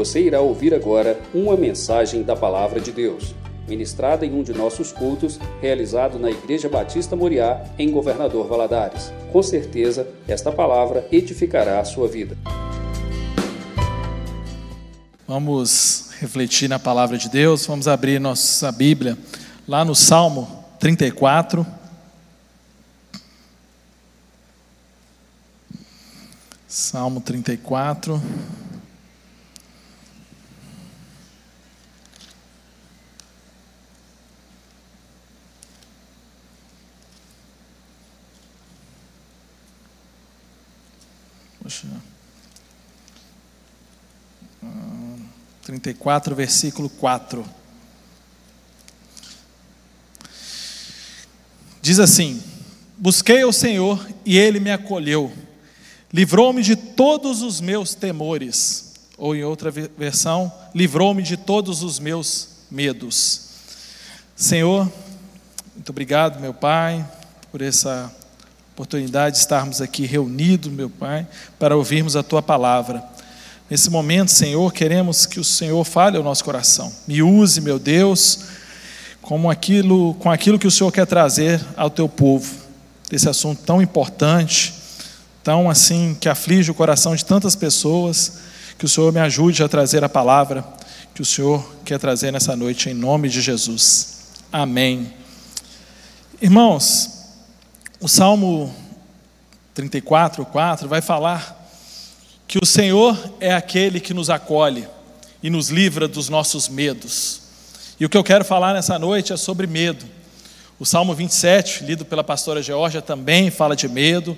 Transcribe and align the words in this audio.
Você 0.00 0.22
irá 0.22 0.40
ouvir 0.40 0.72
agora 0.72 1.20
uma 1.34 1.58
mensagem 1.58 2.22
da 2.22 2.34
Palavra 2.34 2.80
de 2.80 2.90
Deus, 2.90 3.34
ministrada 3.68 4.24
em 4.24 4.32
um 4.32 4.42
de 4.42 4.54
nossos 4.54 4.92
cultos, 4.92 5.38
realizado 5.60 6.18
na 6.18 6.30
Igreja 6.30 6.70
Batista 6.70 7.14
Moriá, 7.14 7.62
em 7.78 7.90
Governador 7.90 8.48
Valadares. 8.48 9.12
Com 9.30 9.42
certeza, 9.42 10.08
esta 10.26 10.50
palavra 10.50 11.06
edificará 11.12 11.80
a 11.80 11.84
sua 11.84 12.08
vida. 12.08 12.34
Vamos 15.28 16.12
refletir 16.18 16.66
na 16.66 16.78
palavra 16.78 17.18
de 17.18 17.28
Deus, 17.28 17.66
vamos 17.66 17.86
abrir 17.86 18.18
nossa 18.18 18.72
Bíblia 18.72 19.18
lá 19.68 19.84
no 19.84 19.94
Salmo 19.94 20.64
34. 20.78 21.66
Salmo 26.66 27.20
34. 27.20 28.18
Poxa. 41.70 41.86
34, 45.62 46.34
versículo 46.34 46.90
4. 46.90 47.46
Diz 51.80 52.00
assim: 52.00 52.42
Busquei 52.98 53.44
o 53.44 53.52
Senhor 53.52 54.04
e 54.26 54.36
ele 54.36 54.58
me 54.58 54.72
acolheu, 54.72 55.32
livrou-me 56.12 56.60
de 56.60 56.74
todos 56.74 57.40
os 57.40 57.60
meus 57.60 57.94
temores. 57.94 58.94
Ou 59.16 59.36
em 59.36 59.44
outra 59.44 59.70
versão, 59.70 60.52
livrou-me 60.74 61.22
de 61.22 61.36
todos 61.36 61.84
os 61.84 62.00
meus 62.00 62.48
medos. 62.68 63.42
Senhor, 64.34 64.90
muito 65.76 65.90
obrigado, 65.90 66.40
meu 66.40 66.52
Pai, 66.52 67.08
por 67.52 67.62
essa 67.62 68.12
oportunidade 68.80 69.36
de 69.36 69.42
estarmos 69.42 69.82
aqui 69.82 70.06
reunidos, 70.06 70.72
meu 70.72 70.88
Pai, 70.88 71.26
para 71.58 71.76
ouvirmos 71.76 72.16
a 72.16 72.22
tua 72.22 72.40
palavra. 72.40 73.04
Nesse 73.68 73.90
momento, 73.90 74.30
Senhor, 74.30 74.72
queremos 74.72 75.26
que 75.26 75.38
o 75.38 75.44
Senhor 75.44 75.84
fale 75.84 76.16
ao 76.16 76.22
nosso 76.22 76.42
coração. 76.42 76.90
Me 77.06 77.22
use, 77.22 77.60
meu 77.60 77.78
Deus, 77.78 78.46
como 79.20 79.50
aquilo, 79.50 80.14
com 80.14 80.30
aquilo 80.30 80.58
que 80.58 80.66
o 80.66 80.70
Senhor 80.70 80.90
quer 80.90 81.06
trazer 81.06 81.62
ao 81.76 81.90
teu 81.90 82.08
povo. 82.08 82.54
Desse 83.10 83.28
assunto 83.28 83.60
tão 83.66 83.82
importante, 83.82 84.72
tão 85.44 85.68
assim 85.68 86.16
que 86.18 86.28
aflige 86.28 86.70
o 86.70 86.74
coração 86.74 87.14
de 87.14 87.22
tantas 87.22 87.54
pessoas, 87.54 88.38
que 88.78 88.86
o 88.86 88.88
Senhor 88.88 89.12
me 89.12 89.20
ajude 89.20 89.62
a 89.62 89.68
trazer 89.68 90.02
a 90.02 90.08
palavra 90.08 90.64
que 91.14 91.20
o 91.20 91.24
Senhor 91.24 91.62
quer 91.84 91.98
trazer 91.98 92.32
nessa 92.32 92.56
noite 92.56 92.88
em 92.88 92.94
nome 92.94 93.28
de 93.28 93.42
Jesus. 93.42 94.20
Amém. 94.50 95.12
Irmãos, 96.40 97.19
o 98.00 98.08
Salmo 98.08 98.74
34, 99.74 100.46
4 100.46 100.88
vai 100.88 101.02
falar 101.02 101.70
que 102.48 102.58
o 102.60 102.64
Senhor 102.64 103.34
é 103.38 103.52
aquele 103.52 104.00
que 104.00 104.14
nos 104.14 104.30
acolhe 104.30 104.88
e 105.42 105.50
nos 105.50 105.68
livra 105.68 106.08
dos 106.08 106.30
nossos 106.30 106.66
medos. 106.66 107.42
E 108.00 108.06
o 108.06 108.08
que 108.08 108.16
eu 108.16 108.24
quero 108.24 108.42
falar 108.42 108.72
nessa 108.72 108.98
noite 108.98 109.34
é 109.34 109.36
sobre 109.36 109.66
medo. 109.66 110.06
O 110.78 110.86
Salmo 110.86 111.14
27, 111.14 111.84
lido 111.84 112.06
pela 112.06 112.24
pastora 112.24 112.62
Georgia, 112.62 113.02
também 113.02 113.50
fala 113.50 113.76
de 113.76 113.86
medo. 113.86 114.34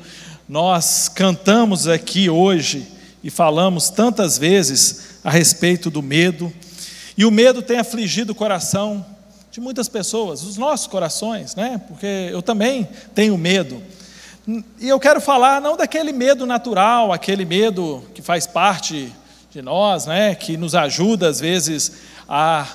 Nós 0.49 1.09
cantamos 1.09 1.87
aqui 1.87 2.29
hoje 2.29 2.85
e 3.23 3.31
falamos 3.31 3.91
tantas 3.91 4.37
vezes 4.37 5.21
a 5.23 5.31
respeito 5.31 5.89
do 5.89 6.03
medo. 6.03 6.53
E 7.17 7.25
o 7.25 7.31
medo 7.31 7.63
tem 7.63 7.79
afligido 7.79 8.33
o 8.33 8.35
coração 8.35 9.07
de 9.53 9.61
muitas 9.61 9.87
pessoas, 9.87 10.43
os 10.43 10.57
nossos 10.57 10.87
corações, 10.87 11.55
né? 11.55 11.79
Porque 11.87 12.07
eu 12.33 12.41
também 12.41 12.89
tenho 13.15 13.37
medo. 13.37 13.83
E 14.81 14.89
eu 14.89 14.99
quero 14.99 15.21
falar 15.21 15.61
não 15.61 15.77
daquele 15.77 16.11
medo 16.11 16.47
natural, 16.47 17.13
aquele 17.13 17.45
medo 17.45 18.03
que 18.15 18.23
faz 18.23 18.47
parte 18.47 19.13
de 19.51 19.61
nós, 19.61 20.07
né? 20.07 20.35
Que 20.35 20.57
nos 20.57 20.75
ajuda 20.75 21.29
às 21.29 21.39
vezes 21.39 21.93
a 22.27 22.67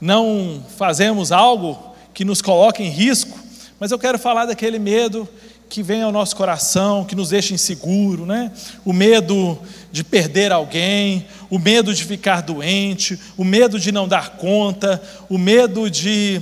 não 0.00 0.64
fazermos 0.76 1.30
algo 1.30 1.94
que 2.12 2.24
nos 2.24 2.42
coloque 2.42 2.82
em 2.82 2.90
risco, 2.90 3.38
mas 3.78 3.92
eu 3.92 3.98
quero 3.98 4.18
falar 4.18 4.46
daquele 4.46 4.80
medo 4.80 5.28
que 5.68 5.80
vem 5.80 6.02
ao 6.02 6.10
nosso 6.10 6.34
coração, 6.34 7.04
que 7.04 7.14
nos 7.14 7.28
deixa 7.30 7.54
inseguro, 7.54 8.26
né? 8.26 8.50
O 8.84 8.92
medo 8.92 9.56
de 9.92 10.02
perder 10.02 10.50
alguém, 10.50 11.26
o 11.50 11.58
medo 11.58 11.94
de 11.94 12.04
ficar 12.04 12.42
doente, 12.42 13.18
o 13.36 13.44
medo 13.44 13.78
de 13.78 13.92
não 13.92 14.08
dar 14.08 14.30
conta, 14.36 15.02
o 15.28 15.38
medo 15.38 15.90
de, 15.90 16.40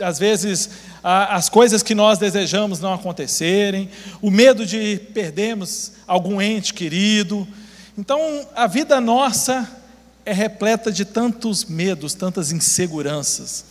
às 0.00 0.18
vezes, 0.18 0.70
as 1.02 1.48
coisas 1.48 1.82
que 1.82 1.94
nós 1.94 2.18
desejamos 2.18 2.80
não 2.80 2.92
acontecerem, 2.92 3.88
o 4.20 4.30
medo 4.30 4.66
de 4.66 5.00
perdermos 5.14 5.92
algum 6.06 6.40
ente 6.40 6.74
querido. 6.74 7.46
Então, 7.96 8.46
a 8.54 8.66
vida 8.66 9.00
nossa 9.00 9.68
é 10.24 10.32
repleta 10.32 10.92
de 10.92 11.04
tantos 11.04 11.64
medos, 11.64 12.14
tantas 12.14 12.52
inseguranças. 12.52 13.64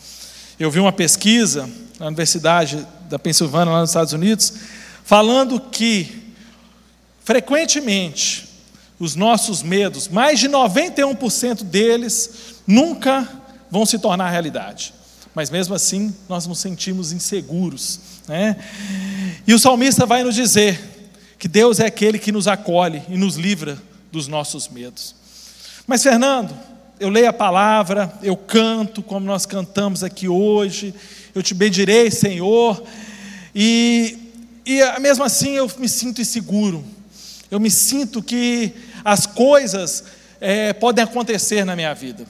Eu 0.59 0.71
vi 0.71 0.79
uma 0.79 0.91
pesquisa 0.91 1.69
na 1.99 2.07
Universidade 2.07 2.85
da 3.09 3.19
Pensilvânia, 3.19 3.73
lá 3.73 3.81
nos 3.81 3.91
Estados 3.91 4.13
Unidos, 4.13 4.53
falando 5.03 5.59
que, 5.59 6.33
frequentemente, 7.23 8.48
os 8.99 9.15
nossos 9.15 9.63
medos, 9.63 10.07
mais 10.07 10.39
de 10.39 10.49
91% 10.49 11.63
deles, 11.63 12.55
nunca 12.67 13.27
vão 13.71 13.85
se 13.85 13.97
tornar 13.97 14.29
realidade. 14.29 14.93
Mas 15.33 15.49
mesmo 15.49 15.73
assim, 15.73 16.13
nós 16.27 16.45
nos 16.45 16.59
sentimos 16.59 17.11
inseguros. 17.11 17.99
Né? 18.27 18.57
E 19.47 19.53
o 19.53 19.59
salmista 19.59 20.05
vai 20.05 20.23
nos 20.23 20.35
dizer 20.35 20.79
que 21.37 21.47
Deus 21.47 21.79
é 21.79 21.85
aquele 21.85 22.19
que 22.19 22.31
nos 22.31 22.47
acolhe 22.47 23.01
e 23.07 23.17
nos 23.17 23.35
livra 23.35 23.81
dos 24.11 24.27
nossos 24.27 24.67
medos. 24.67 25.15
Mas, 25.87 26.03
Fernando, 26.03 26.53
eu 26.99 27.09
leio 27.09 27.29
a 27.29 27.33
palavra, 27.33 28.11
eu 28.21 28.35
canto 28.35 29.01
como 29.01 29.25
nós 29.25 29.45
cantamos 29.45 30.03
aqui 30.03 30.27
hoje, 30.27 30.93
eu 31.33 31.41
te 31.41 31.53
bendirei, 31.53 32.11
Senhor, 32.11 32.83
e 33.55 34.29
e 34.69 34.99
mesmo 34.99 35.23
assim 35.23 35.55
eu 35.55 35.71
me 35.79 35.89
sinto 35.89 36.21
inseguro. 36.21 36.85
Eu 37.49 37.59
me 37.59 37.71
sinto 37.71 38.21
que 38.21 38.71
as 39.03 39.25
coisas 39.25 40.03
é, 40.41 40.73
podem 40.73 41.03
acontecer 41.03 41.65
na 41.65 41.75
minha 41.75 41.93
vida. 41.93 42.25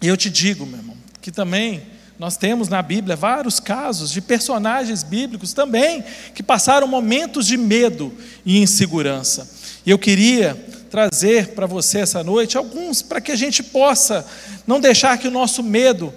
E 0.00 0.06
eu 0.06 0.16
te 0.16 0.30
digo, 0.30 0.64
meu 0.64 0.78
irmão, 0.78 0.96
que 1.20 1.30
também 1.30 1.82
nós 2.18 2.36
temos 2.36 2.68
na 2.68 2.82
Bíblia 2.82 3.14
vários 3.14 3.60
casos 3.60 4.10
de 4.10 4.20
personagens 4.20 5.02
bíblicos 5.02 5.52
também 5.52 6.02
que 6.34 6.42
passaram 6.42 6.86
momentos 6.86 7.46
de 7.46 7.56
medo 7.56 8.12
e 8.44 8.58
insegurança. 8.58 9.48
E 9.86 9.90
eu 9.90 9.98
queria 9.98 10.56
trazer 10.90 11.48
para 11.48 11.66
você 11.66 11.98
essa 11.98 12.24
noite 12.24 12.56
alguns 12.56 13.02
para 13.02 13.20
que 13.20 13.30
a 13.30 13.36
gente 13.36 13.62
possa 13.62 14.26
não 14.66 14.80
deixar 14.80 15.16
que 15.18 15.28
o 15.28 15.30
nosso 15.30 15.62
medo 15.62 16.12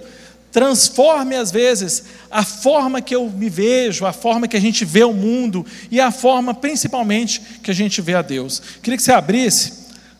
transforme 0.52 1.34
às 1.34 1.50
vezes 1.50 2.04
a 2.30 2.44
forma 2.44 3.00
que 3.00 3.16
eu 3.16 3.28
me 3.28 3.48
vejo, 3.48 4.04
a 4.04 4.12
forma 4.12 4.46
que 4.46 4.56
a 4.56 4.60
gente 4.60 4.84
vê 4.84 5.02
o 5.02 5.12
mundo 5.12 5.66
e 5.90 5.98
a 5.98 6.12
forma 6.12 6.52
principalmente 6.52 7.40
que 7.62 7.70
a 7.70 7.74
gente 7.74 8.02
vê 8.02 8.14
a 8.14 8.22
Deus. 8.22 8.60
Queria 8.82 8.98
que 8.98 9.02
você 9.02 9.12
abrisse, 9.12 9.72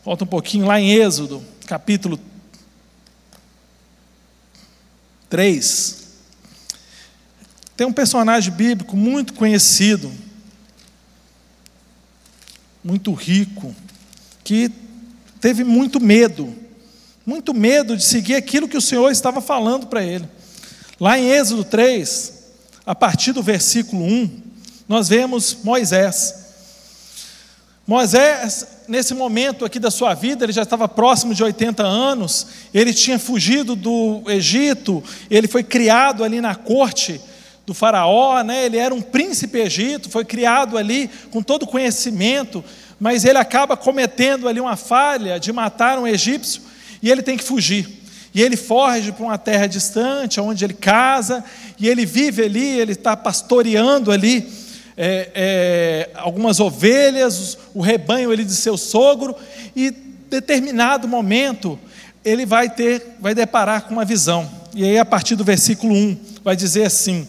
volta 0.03 0.25
um 0.25 0.27
pouquinho 0.27 0.67
lá 0.67 0.81
em 0.81 0.91
Êxodo, 0.95 1.45
capítulo 1.67 2.19
3. 5.29 6.03
Tem 7.77 7.87
um 7.87 7.93
personagem 7.93 8.53
bíblico 8.53 8.97
muito 8.97 9.35
conhecido, 9.35 10.11
muito 12.83 13.13
rico, 13.13 13.75
que 14.43 14.71
teve 15.41 15.63
muito 15.63 16.01
medo 16.01 16.62
muito 17.25 17.55
medo 17.55 17.97
de 17.97 18.05
seguir 18.05 18.35
aquilo 18.35 18.69
que 18.69 18.77
o 18.77 18.81
Senhor 18.81 19.11
estava 19.11 19.41
falando 19.41 19.87
para 19.87 20.03
ele. 20.03 20.29
Lá 21.01 21.19
em 21.19 21.31
Êxodo 21.31 21.65
3, 21.65 22.33
a 22.85 22.95
partir 22.95 23.33
do 23.33 23.43
versículo 23.43 24.05
1, 24.05 24.31
nós 24.89 25.09
vemos 25.09 25.59
Moisés. 25.63 26.43
Moisés, 27.87 28.67
nesse 28.87 29.15
momento 29.15 29.65
aqui 29.65 29.79
da 29.79 29.91
sua 29.91 30.15
vida, 30.15 30.45
ele 30.45 30.53
já 30.53 30.63
estava 30.63 30.89
próximo 30.89 31.35
de 31.35 31.43
80 31.43 31.83
anos, 31.83 32.47
ele 32.73 32.95
tinha 32.95 33.19
fugido 33.19 33.75
do 33.75 34.23
Egito, 34.29 35.03
ele 35.31 35.49
foi 35.49 35.63
criado 35.65 36.23
ali 36.23 36.41
na 36.41 36.55
corte 36.55 37.21
do 37.67 37.75
faraó, 37.75 38.43
né? 38.43 38.65
ele 38.67 38.77
era 38.77 38.95
um 38.95 39.01
príncipe 39.01 39.59
egito, 39.59 40.11
foi 40.11 40.25
criado 40.25 40.77
ali 40.77 41.09
com 41.31 41.43
todo 41.43 41.67
conhecimento, 41.67 42.65
mas 42.99 43.25
ele 43.25 43.39
acaba 43.39 43.77
cometendo 43.77 44.49
ali 44.49 44.61
uma 44.61 44.77
falha 44.77 45.39
de 45.39 45.53
matar 45.53 45.99
um 45.99 46.07
egípcio, 46.07 46.63
e 47.03 47.11
ele 47.11 47.23
tem 47.23 47.37
que 47.37 47.45
fugir. 47.45 47.89
E 48.35 48.41
ele 48.41 48.57
foge 48.57 49.13
para 49.13 49.25
uma 49.25 49.37
terra 49.37 49.67
distante, 49.67 50.41
onde 50.41 50.65
ele 50.65 50.73
casa, 50.73 51.45
e 51.79 51.89
ele 51.89 52.07
vive 52.07 52.45
ali, 52.45 52.79
ele 52.79 52.93
está 52.93 53.15
pastoreando 53.15 54.11
ali 54.11 54.51
é, 54.97 55.31
é, 55.35 56.11
algumas 56.15 56.61
ovelhas, 56.61 57.59
o 57.75 57.81
rebanho 57.81 58.31
ali 58.31 58.45
de 58.45 58.55
seu 58.55 58.77
sogro, 58.77 59.37
e 59.77 59.91
determinado 59.91 61.07
momento, 61.07 61.79
ele 62.25 62.47
vai 62.47 62.71
ter, 62.71 63.17
vai 63.21 63.35
deparar 63.35 63.83
com 63.83 63.93
uma 63.93 64.05
visão. 64.05 64.51
E 64.75 64.85
aí, 64.85 64.97
a 64.99 65.05
partir 65.05 65.37
do 65.37 65.45
versículo 65.45 65.93
1, 65.93 66.19
vai 66.43 66.57
dizer 66.57 66.85
assim: 66.85 67.29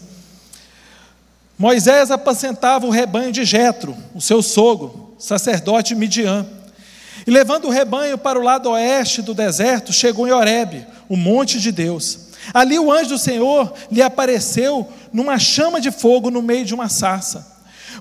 Moisés 1.58 2.10
apacentava 2.10 2.86
o 2.86 2.90
rebanho 2.90 3.30
de 3.30 3.44
Jetro, 3.44 3.94
o 4.14 4.20
seu 4.20 4.42
sogro, 4.42 5.14
sacerdote 5.18 5.94
Midian. 5.94 6.46
E 7.26 7.30
levando 7.30 7.66
o 7.66 7.70
rebanho 7.70 8.18
para 8.18 8.38
o 8.38 8.42
lado 8.42 8.70
oeste 8.70 9.22
do 9.22 9.34
deserto, 9.34 9.92
chegou 9.92 10.26
em 10.26 10.32
Horebe, 10.32 10.86
o 11.08 11.16
monte 11.16 11.60
de 11.60 11.70
Deus. 11.70 12.18
Ali 12.52 12.78
o 12.78 12.92
anjo 12.92 13.10
do 13.10 13.18
Senhor 13.18 13.72
lhe 13.90 14.02
apareceu 14.02 14.86
numa 15.12 15.38
chama 15.38 15.80
de 15.80 15.90
fogo 15.90 16.30
no 16.30 16.42
meio 16.42 16.64
de 16.64 16.74
uma 16.74 16.88
sarça. 16.88 17.54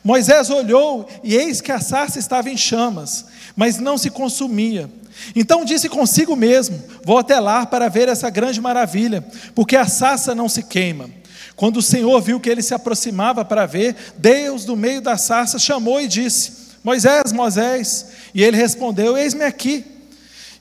Moisés 0.04 0.50
olhou 0.50 1.08
e 1.24 1.36
eis 1.36 1.62
que 1.62 1.72
a 1.72 1.80
sarça 1.80 2.20
estava 2.20 2.50
em 2.50 2.58
chamas, 2.58 3.26
mas 3.56 3.78
não 3.78 3.98
se 3.98 4.10
consumia. 4.10 4.90
Então 5.36 5.64
disse 5.64 5.88
consigo 5.88 6.36
mesmo: 6.36 6.82
Vou 7.06 7.18
até 7.18 7.40
lá 7.40 7.66
para 7.66 7.88
ver 7.88 8.10
essa 8.10 8.30
grande 8.30 8.60
maravilha, 8.60 9.24
porque 9.56 9.78
a 9.78 9.88
sarça 9.88 10.36
não 10.36 10.50
se 10.50 10.64
queima. 10.64 11.10
Quando 11.56 11.78
o 11.78 11.84
Senhor 11.84 12.20
viu 12.20 12.40
que 12.40 12.50
ele 12.50 12.64
se 12.64 12.74
aproximava 12.74 13.46
para 13.46 13.66
ver, 13.66 13.96
Deus, 14.18 14.66
do 14.66 14.76
meio 14.76 15.02
da 15.02 15.18
sarça, 15.18 15.60
chamou 15.60 16.02
e 16.02 16.08
disse: 16.08 16.63
Moisés, 16.84 17.32
Moisés. 17.32 18.08
E 18.34 18.44
ele 18.44 18.58
respondeu: 18.58 19.18
Eis-me 19.18 19.46
aqui. 19.46 19.86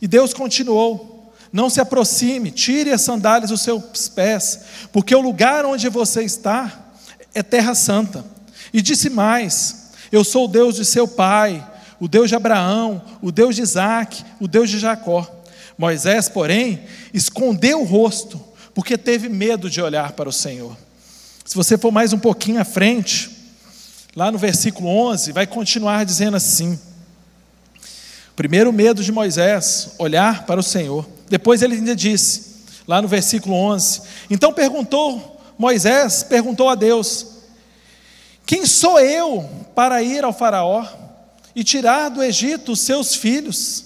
E 0.00 0.06
Deus 0.06 0.32
continuou: 0.32 1.32
Não 1.52 1.68
se 1.68 1.80
aproxime, 1.80 2.50
tire 2.50 2.92
as 2.92 3.02
sandálias 3.02 3.50
dos 3.50 3.62
seus 3.62 4.08
pés, 4.08 4.60
porque 4.92 5.14
o 5.14 5.20
lugar 5.20 5.64
onde 5.64 5.88
você 5.88 6.22
está 6.22 6.92
é 7.34 7.42
terra 7.42 7.74
santa. 7.74 8.24
E 8.72 8.80
disse 8.80 9.10
mais: 9.10 9.90
Eu 10.10 10.22
sou 10.24 10.44
o 10.44 10.48
Deus 10.48 10.76
de 10.76 10.84
seu 10.84 11.08
pai, 11.08 11.66
o 11.98 12.06
Deus 12.06 12.28
de 12.28 12.36
Abraão, 12.36 13.02
o 13.20 13.32
Deus 13.32 13.56
de 13.56 13.62
Isaac, 13.62 14.24
o 14.40 14.46
Deus 14.46 14.70
de 14.70 14.78
Jacó. 14.78 15.28
Moisés, 15.76 16.28
porém, 16.28 16.82
escondeu 17.12 17.80
o 17.80 17.84
rosto 17.84 18.40
porque 18.74 18.96
teve 18.96 19.28
medo 19.28 19.68
de 19.68 19.80
olhar 19.80 20.12
para 20.12 20.28
o 20.28 20.32
Senhor. 20.32 20.76
Se 21.44 21.54
você 21.54 21.76
for 21.76 21.90
mais 21.90 22.12
um 22.12 22.18
pouquinho 22.18 22.60
à 22.60 22.64
frente, 22.64 23.30
lá 24.14 24.30
no 24.30 24.38
versículo 24.38 24.88
11, 24.88 25.32
vai 25.32 25.46
continuar 25.46 26.04
dizendo 26.04 26.36
assim: 26.36 26.78
primeiro 28.36 28.72
medo 28.72 29.02
de 29.02 29.10
Moisés, 29.10 29.92
olhar 29.98 30.46
para 30.46 30.60
o 30.60 30.62
Senhor. 30.62 31.08
Depois 31.28 31.62
ele 31.62 31.74
ainda 31.74 31.96
disse, 31.96 32.64
lá 32.86 33.00
no 33.00 33.08
versículo 33.08 33.54
11: 33.54 34.02
então 34.30 34.52
perguntou, 34.52 35.40
Moisés 35.58 36.22
perguntou 36.22 36.68
a 36.68 36.74
Deus: 36.74 37.26
Quem 38.46 38.66
sou 38.66 39.00
eu 39.00 39.48
para 39.74 40.02
ir 40.02 40.24
ao 40.24 40.32
Faraó 40.32 40.86
e 41.54 41.62
tirar 41.62 42.08
do 42.08 42.22
Egito 42.22 42.72
os 42.72 42.80
seus 42.80 43.14
filhos? 43.14 43.84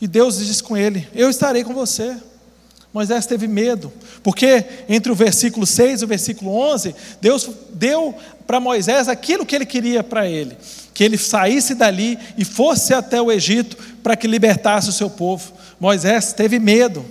E 0.00 0.08
Deus 0.08 0.38
disse 0.38 0.62
com 0.62 0.76
ele: 0.76 1.06
Eu 1.14 1.30
estarei 1.30 1.62
com 1.62 1.74
você. 1.74 2.16
Moisés 2.92 3.24
teve 3.24 3.46
medo, 3.46 3.92
porque 4.22 4.64
entre 4.88 5.12
o 5.12 5.14
versículo 5.14 5.64
6 5.64 6.02
e 6.02 6.04
o 6.04 6.08
versículo 6.08 6.50
11, 6.50 6.94
Deus 7.20 7.48
deu 7.72 8.14
para 8.46 8.58
Moisés 8.58 9.08
aquilo 9.08 9.46
que 9.46 9.54
ele 9.54 9.64
queria 9.64 10.02
para 10.02 10.28
ele, 10.28 10.56
que 10.92 11.04
ele 11.04 11.16
saísse 11.16 11.76
dali 11.76 12.18
e 12.36 12.44
fosse 12.44 12.92
até 12.92 13.22
o 13.22 13.30
Egito 13.30 13.76
para 14.02 14.16
que 14.16 14.26
libertasse 14.26 14.88
o 14.88 14.92
seu 14.92 15.08
povo. 15.08 15.52
Moisés 15.78 16.32
teve 16.32 16.58
medo, 16.58 17.04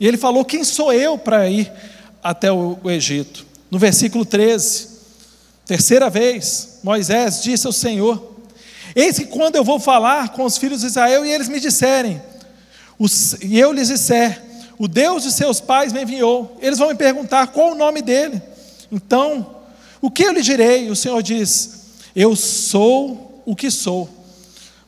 e 0.00 0.06
ele 0.06 0.16
falou: 0.16 0.44
Quem 0.44 0.64
sou 0.64 0.92
eu 0.92 1.16
para 1.16 1.48
ir 1.48 1.70
até 2.20 2.50
o, 2.50 2.78
Egito? 2.86 3.46
No 3.70 3.78
versículo 3.78 4.24
13, 4.24 4.88
terceira 5.64 6.10
vez, 6.10 6.80
Moisés 6.82 7.40
disse 7.40 7.68
ao 7.68 7.72
Senhor: 7.72 8.36
Eis 8.96 9.16
que 9.16 9.26
quando 9.26 9.54
eu 9.54 9.62
vou 9.62 9.78
falar 9.78 10.30
com 10.30 10.44
os 10.44 10.58
filhos 10.58 10.80
de 10.80 10.88
Israel 10.88 11.24
e 11.24 11.30
eles 11.30 11.48
me 11.48 11.60
disserem, 11.60 12.20
e 13.42 13.60
eu 13.60 13.72
lhes 13.72 13.86
disser, 13.86 14.49
o 14.80 14.88
Deus 14.88 15.24
de 15.24 15.30
seus 15.30 15.60
pais 15.60 15.92
me 15.92 16.00
enviou. 16.00 16.56
Eles 16.58 16.78
vão 16.78 16.88
me 16.88 16.94
perguntar 16.94 17.48
qual 17.48 17.72
o 17.72 17.74
nome 17.74 18.00
dele. 18.00 18.40
Então, 18.90 19.56
o 20.00 20.10
que 20.10 20.22
eu 20.22 20.32
lhe 20.32 20.40
direi? 20.40 20.88
O 20.88 20.96
Senhor 20.96 21.22
diz: 21.22 21.82
Eu 22.16 22.34
sou 22.34 23.42
o 23.44 23.54
que 23.54 23.70
sou. 23.70 24.08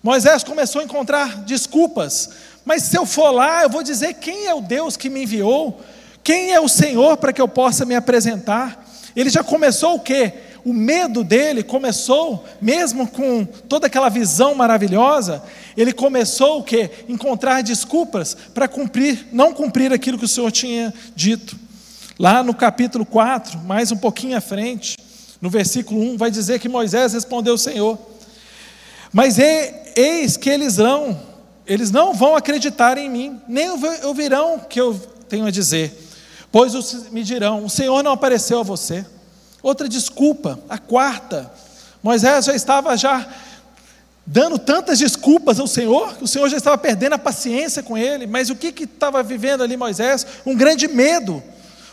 Moisés 0.02 0.42
começou 0.42 0.80
a 0.80 0.84
encontrar 0.84 1.44
desculpas, 1.44 2.30
mas 2.64 2.84
se 2.84 2.96
eu 2.96 3.04
for 3.04 3.32
lá, 3.32 3.64
eu 3.64 3.68
vou 3.68 3.82
dizer 3.82 4.14
quem 4.14 4.46
é 4.46 4.54
o 4.54 4.62
Deus 4.62 4.96
que 4.96 5.10
me 5.10 5.24
enviou, 5.24 5.78
quem 6.24 6.54
é 6.54 6.60
o 6.60 6.70
Senhor 6.70 7.18
para 7.18 7.30
que 7.30 7.42
eu 7.42 7.46
possa 7.46 7.84
me 7.84 7.94
apresentar. 7.94 8.88
Ele 9.14 9.28
já 9.28 9.44
começou 9.44 9.96
o 9.96 10.00
quê? 10.00 10.32
O 10.64 10.72
medo 10.72 11.24
dele 11.24 11.62
começou, 11.62 12.44
mesmo 12.60 13.06
com 13.06 13.44
toda 13.44 13.86
aquela 13.86 14.08
visão 14.08 14.54
maravilhosa, 14.54 15.42
ele 15.76 15.92
começou 15.92 16.60
o 16.60 16.62
quê? 16.62 16.90
Encontrar 17.08 17.62
desculpas 17.62 18.36
para 18.54 18.68
cumprir, 18.68 19.26
não 19.32 19.52
cumprir 19.52 19.92
aquilo 19.92 20.18
que 20.18 20.24
o 20.24 20.28
Senhor 20.28 20.50
tinha 20.52 20.94
dito. 21.16 21.56
Lá 22.18 22.42
no 22.42 22.54
capítulo 22.54 23.04
4, 23.04 23.58
mais 23.60 23.90
um 23.90 23.96
pouquinho 23.96 24.36
à 24.36 24.40
frente, 24.40 24.96
no 25.40 25.50
versículo 25.50 26.00
1, 26.00 26.16
vai 26.16 26.30
dizer 26.30 26.60
que 26.60 26.68
Moisés 26.68 27.12
respondeu 27.12 27.54
ao 27.54 27.58
Senhor: 27.58 27.98
Mas 29.12 29.38
eis 29.38 30.36
que 30.36 30.48
eles 30.48 30.76
não, 30.76 31.20
eles 31.66 31.90
não 31.90 32.14
vão 32.14 32.36
acreditar 32.36 32.96
em 32.98 33.10
mim, 33.10 33.40
nem 33.48 33.68
ouvirão 34.04 34.56
o 34.56 34.60
que 34.60 34.80
eu 34.80 34.94
tenho 35.28 35.46
a 35.46 35.50
dizer, 35.50 35.92
pois 36.52 37.10
me 37.10 37.24
dirão: 37.24 37.64
O 37.64 37.70
Senhor 37.70 38.02
não 38.04 38.12
apareceu 38.12 38.60
a 38.60 38.62
você. 38.62 39.04
Outra 39.62 39.88
desculpa, 39.88 40.58
a 40.68 40.76
quarta. 40.76 41.50
Moisés 42.02 42.46
já 42.46 42.54
estava 42.54 42.96
já 42.96 43.26
dando 44.26 44.58
tantas 44.58 44.98
desculpas 44.98 45.60
ao 45.60 45.66
Senhor, 45.66 46.16
que 46.16 46.24
o 46.24 46.28
Senhor 46.28 46.48
já 46.48 46.56
estava 46.56 46.78
perdendo 46.78 47.14
a 47.14 47.18
paciência 47.18 47.82
com 47.82 47.96
ele, 47.96 48.26
mas 48.26 48.50
o 48.50 48.56
que 48.56 48.72
que 48.72 48.84
estava 48.84 49.22
vivendo 49.22 49.62
ali 49.62 49.76
Moisés? 49.76 50.26
Um 50.46 50.56
grande 50.56 50.88
medo, 50.88 51.42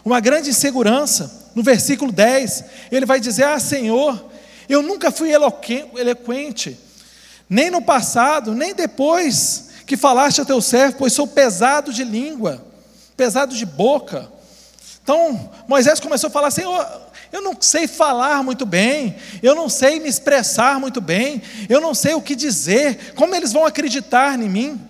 uma 0.04 0.20
grande 0.20 0.50
insegurança. 0.50 1.50
No 1.56 1.64
versículo 1.64 2.12
10, 2.12 2.64
ele 2.92 3.06
vai 3.06 3.20
dizer: 3.20 3.44
"Ah, 3.44 3.60
Senhor, 3.60 4.24
eu 4.68 4.82
nunca 4.82 5.12
fui 5.12 5.32
eloquente, 5.32 6.78
nem 7.50 7.70
no 7.70 7.82
passado, 7.82 8.54
nem 8.54 8.74
depois 8.74 9.70
que 9.86 9.98
falaste 9.98 10.42
a 10.42 10.46
teu 10.46 10.62
servo, 10.62 10.98
pois 11.00 11.14
sou 11.14 11.28
pesado 11.28 11.92
de 11.92 12.04
língua, 12.04 12.64
pesado 13.18 13.56
de 13.56 13.66
boca." 13.66 14.32
Então, 15.04 15.52
Moisés 15.68 16.00
começou 16.00 16.28
a 16.28 16.32
falar: 16.32 16.52
Senhor, 16.52 17.09
eu 17.32 17.42
não 17.42 17.56
sei 17.60 17.88
falar 17.88 18.44
muito 18.44 18.66
bem, 18.66 19.16
eu 19.42 19.54
não 19.54 19.70
sei 19.70 20.00
me 20.00 20.10
expressar 20.10 20.80
muito 20.80 21.00
bem, 21.00 21.42
eu 21.68 21.80
não 21.80 21.94
sei 21.94 22.16
o 22.16 22.22
que 22.22 22.36
dizer, 22.36 23.14
como 23.16 23.36
eles 23.36 23.54
vão 23.54 23.66
acreditar 23.66 24.40
em 24.40 24.50
mim? 24.50 24.82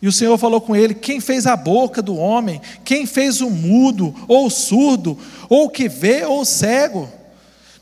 E 0.00 0.08
o 0.08 0.12
Senhor 0.12 0.36
falou 0.38 0.60
com 0.60 0.74
ele: 0.74 0.94
Quem 0.94 1.20
fez 1.20 1.46
a 1.46 1.56
boca 1.56 2.00
do 2.00 2.16
homem? 2.16 2.60
Quem 2.84 3.06
fez 3.06 3.40
o 3.40 3.50
mudo, 3.50 4.14
ou 4.28 4.46
o 4.46 4.50
surdo, 4.50 5.18
ou 5.48 5.64
o 5.64 5.70
que 5.70 5.88
vê, 5.88 6.24
ou 6.24 6.40
o 6.40 6.44
cego? 6.44 7.10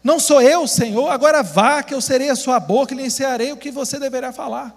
Não 0.03 0.19
sou 0.19 0.43
eu, 0.43 0.67
Senhor, 0.67 1.09
agora 1.09 1.43
vá, 1.43 1.83
que 1.83 1.95
eu 1.95 2.01
serei 2.01 2.29
a 2.29 2.37
sua 2.37 2.59
boca 2.59 2.93
e 2.93 2.97
lhe 2.97 3.07
ensinarei 3.07 3.53
o 3.53 3.57
que 3.57 3.71
você 3.71 4.01
deverá 4.01 4.33
falar. 4.33 4.77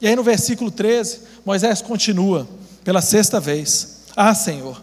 E 0.00 0.08
aí 0.08 0.16
no 0.16 0.24
versículo 0.24 0.70
13, 0.72 1.20
Moisés 1.44 1.80
continua, 1.80 2.48
pela 2.84 3.00
sexta 3.00 3.38
vez: 3.38 4.02
Ah, 4.16 4.34
Senhor, 4.34 4.82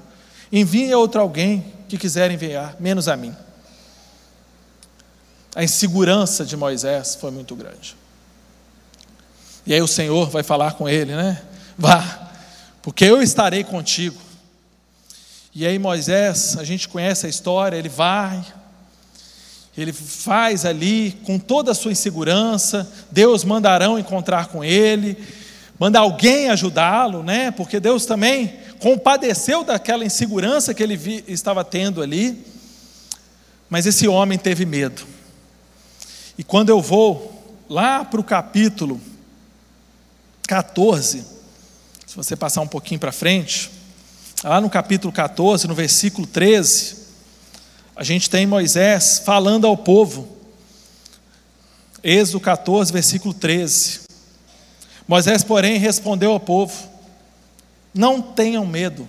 envie 0.52 0.94
outro 0.94 1.20
alguém 1.20 1.66
que 1.90 1.98
quiser 1.98 2.32
enviar, 2.32 2.78
menos 2.80 3.10
a 3.10 3.18
mim 3.18 3.34
a 5.56 5.64
insegurança 5.64 6.46
de 6.46 6.58
Moisés 6.58 7.16
foi 7.16 7.32
muito 7.32 7.56
grande. 7.56 7.96
E 9.66 9.74
aí 9.74 9.82
o 9.82 9.88
Senhor 9.88 10.30
vai 10.30 10.44
falar 10.44 10.74
com 10.74 10.90
ele, 10.90 11.16
né? 11.16 11.42
Vá, 11.78 12.32
porque 12.82 13.06
eu 13.06 13.22
estarei 13.22 13.64
contigo. 13.64 14.20
E 15.56 15.66
aí 15.66 15.78
Moisés, 15.78 16.58
a 16.58 16.64
gente 16.64 16.90
conhece 16.90 17.26
a 17.26 17.30
história, 17.30 17.78
ele 17.78 17.88
vai, 17.88 18.44
ele 19.78 19.94
faz 19.94 20.66
ali 20.66 21.12
com 21.24 21.38
toda 21.38 21.72
a 21.72 21.76
sua 21.76 21.92
insegurança, 21.92 22.92
Deus 23.12 23.44
mandarão 23.44 24.00
encontrar 24.00 24.48
com 24.48 24.64
ele, 24.64 25.16
manda 25.80 26.00
alguém 26.00 26.50
ajudá-lo, 26.50 27.22
né? 27.24 27.52
Porque 27.52 27.80
Deus 27.80 28.06
também 28.06 28.60
compadeceu 28.80 29.64
daquela 29.64 30.04
insegurança 30.04 30.74
que 30.74 30.82
ele 30.82 30.98
vi, 30.98 31.24
estava 31.28 31.64
tendo 31.64 32.02
ali. 32.02 32.44
Mas 33.70 33.86
esse 33.86 34.08
homem 34.08 34.38
teve 34.38 34.66
medo. 34.66 35.13
E 36.38 36.44
quando 36.44 36.70
eu 36.70 36.82
vou 36.82 37.32
lá 37.70 38.04
para 38.04 38.20
o 38.20 38.24
capítulo 38.24 39.00
14, 40.48 41.24
se 42.08 42.16
você 42.16 42.36
passar 42.36 42.62
um 42.62 42.68
pouquinho 42.68 43.00
para 43.00 43.12
frente, 43.12 43.70
lá 44.44 44.60
no 44.60 44.70
capítulo 44.70 45.14
14, 45.14 45.68
no 45.68 45.76
versículo 45.76 46.26
13, 46.26 46.98
a 47.96 48.04
gente 48.04 48.30
tem 48.30 48.48
Moisés 48.48 49.22
falando 49.24 49.68
ao 49.68 49.78
povo. 49.78 50.28
Êxodo 52.04 52.40
14, 52.40 52.92
versículo 52.92 53.34
13. 53.34 54.02
Moisés, 55.08 55.44
porém, 55.44 55.78
respondeu 55.78 56.32
ao 56.32 56.40
povo: 56.40 56.74
Não 57.94 58.20
tenham 58.22 58.66
medo, 58.66 59.08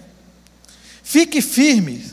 fique 1.02 1.40
firme 1.40 2.04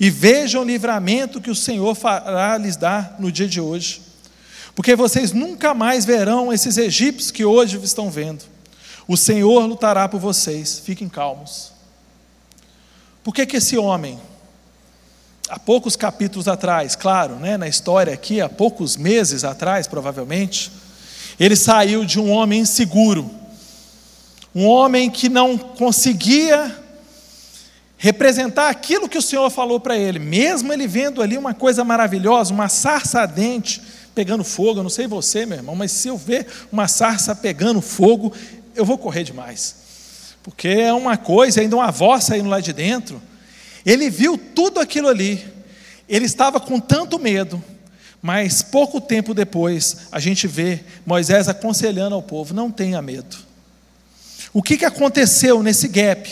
e 0.00 0.10
vejam 0.10 0.62
o 0.62 0.66
livramento 0.66 1.40
que 1.40 1.50
o 1.50 1.54
Senhor 1.54 1.94
fará 1.94 2.58
lhes 2.58 2.76
dar 2.76 3.16
no 3.20 3.30
dia 3.30 3.46
de 3.46 3.60
hoje 3.60 4.07
porque 4.78 4.94
vocês 4.94 5.32
nunca 5.32 5.74
mais 5.74 6.04
verão 6.04 6.52
esses 6.52 6.78
egípcios 6.78 7.32
que 7.32 7.44
hoje 7.44 7.80
estão 7.82 8.08
vendo. 8.08 8.44
O 9.08 9.16
Senhor 9.16 9.66
lutará 9.66 10.08
por 10.08 10.20
vocês, 10.20 10.78
fiquem 10.78 11.08
calmos. 11.08 11.72
Por 13.24 13.34
que, 13.34 13.44
que 13.44 13.56
esse 13.56 13.76
homem, 13.76 14.20
há 15.48 15.58
poucos 15.58 15.96
capítulos 15.96 16.46
atrás, 16.46 16.94
claro, 16.94 17.40
né, 17.40 17.56
na 17.56 17.66
história 17.66 18.14
aqui, 18.14 18.40
há 18.40 18.48
poucos 18.48 18.96
meses 18.96 19.42
atrás, 19.42 19.88
provavelmente, 19.88 20.70
ele 21.40 21.56
saiu 21.56 22.04
de 22.04 22.20
um 22.20 22.30
homem 22.30 22.60
inseguro, 22.60 23.28
um 24.54 24.64
homem 24.64 25.10
que 25.10 25.28
não 25.28 25.58
conseguia 25.58 26.72
representar 27.96 28.68
aquilo 28.68 29.08
que 29.08 29.18
o 29.18 29.22
Senhor 29.22 29.50
falou 29.50 29.80
para 29.80 29.98
ele, 29.98 30.20
mesmo 30.20 30.72
ele 30.72 30.86
vendo 30.86 31.20
ali 31.20 31.36
uma 31.36 31.52
coisa 31.52 31.82
maravilhosa, 31.82 32.54
uma 32.54 32.68
sarça 32.68 33.22
ardente 33.22 33.97
pegando 34.18 34.42
fogo. 34.42 34.80
Eu 34.80 34.82
não 34.82 34.90
sei 34.90 35.06
você, 35.06 35.46
meu 35.46 35.58
irmão, 35.58 35.76
mas 35.76 35.92
se 35.92 36.08
eu 36.08 36.18
ver 36.18 36.44
uma 36.72 36.88
sarça 36.88 37.36
pegando 37.36 37.80
fogo, 37.80 38.32
eu 38.74 38.84
vou 38.84 38.98
correr 38.98 39.22
demais, 39.22 39.76
porque 40.42 40.66
é 40.66 40.92
uma 40.92 41.16
coisa, 41.16 41.60
ainda 41.60 41.76
uma 41.76 41.92
voz 41.92 42.24
saindo 42.24 42.48
lá 42.48 42.58
de 42.58 42.72
dentro. 42.72 43.22
Ele 43.86 44.10
viu 44.10 44.36
tudo 44.36 44.80
aquilo 44.80 45.06
ali, 45.06 45.46
ele 46.08 46.24
estava 46.24 46.58
com 46.58 46.80
tanto 46.80 47.16
medo, 47.16 47.62
mas 48.20 48.60
pouco 48.60 49.00
tempo 49.00 49.32
depois, 49.32 50.08
a 50.10 50.18
gente 50.18 50.48
vê 50.48 50.80
Moisés 51.06 51.46
aconselhando 51.46 52.16
ao 52.16 52.22
povo: 52.22 52.52
não 52.52 52.72
tenha 52.72 53.00
medo. 53.00 53.36
O 54.52 54.64
que, 54.64 54.76
que 54.76 54.84
aconteceu 54.84 55.62
nesse 55.62 55.86
gap 55.86 56.28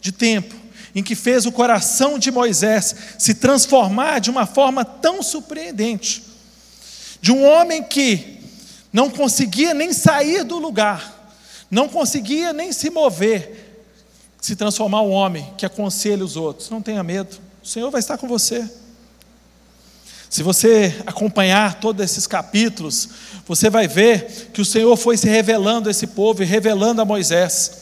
de 0.00 0.12
tempo 0.12 0.54
em 0.94 1.02
que 1.02 1.16
fez 1.16 1.44
o 1.44 1.50
coração 1.50 2.20
de 2.20 2.30
Moisés 2.30 2.94
se 3.18 3.34
transformar 3.34 4.20
de 4.20 4.30
uma 4.30 4.46
forma 4.46 4.84
tão 4.84 5.24
surpreendente? 5.24 6.25
De 7.20 7.32
um 7.32 7.44
homem 7.44 7.82
que 7.82 8.38
não 8.92 9.10
conseguia 9.10 9.74
nem 9.74 9.92
sair 9.92 10.44
do 10.44 10.58
lugar, 10.58 11.34
não 11.70 11.88
conseguia 11.88 12.52
nem 12.52 12.72
se 12.72 12.90
mover, 12.90 13.84
se 14.40 14.54
transformar 14.54 15.02
um 15.02 15.10
homem 15.10 15.52
que 15.56 15.66
aconselha 15.66 16.24
os 16.24 16.36
outros. 16.36 16.70
Não 16.70 16.80
tenha 16.80 17.02
medo, 17.02 17.36
o 17.62 17.66
Senhor 17.66 17.90
vai 17.90 18.00
estar 18.00 18.16
com 18.16 18.28
você. 18.28 18.68
Se 20.28 20.42
você 20.42 20.94
acompanhar 21.06 21.80
todos 21.80 22.04
esses 22.04 22.26
capítulos, 22.26 23.08
você 23.46 23.70
vai 23.70 23.86
ver 23.86 24.50
que 24.52 24.60
o 24.60 24.64
Senhor 24.64 24.96
foi 24.96 25.16
se 25.16 25.28
revelando 25.28 25.88
a 25.88 25.90
esse 25.90 26.08
povo 26.08 26.42
e 26.42 26.46
revelando 26.46 27.00
a 27.00 27.04
Moisés. 27.04 27.72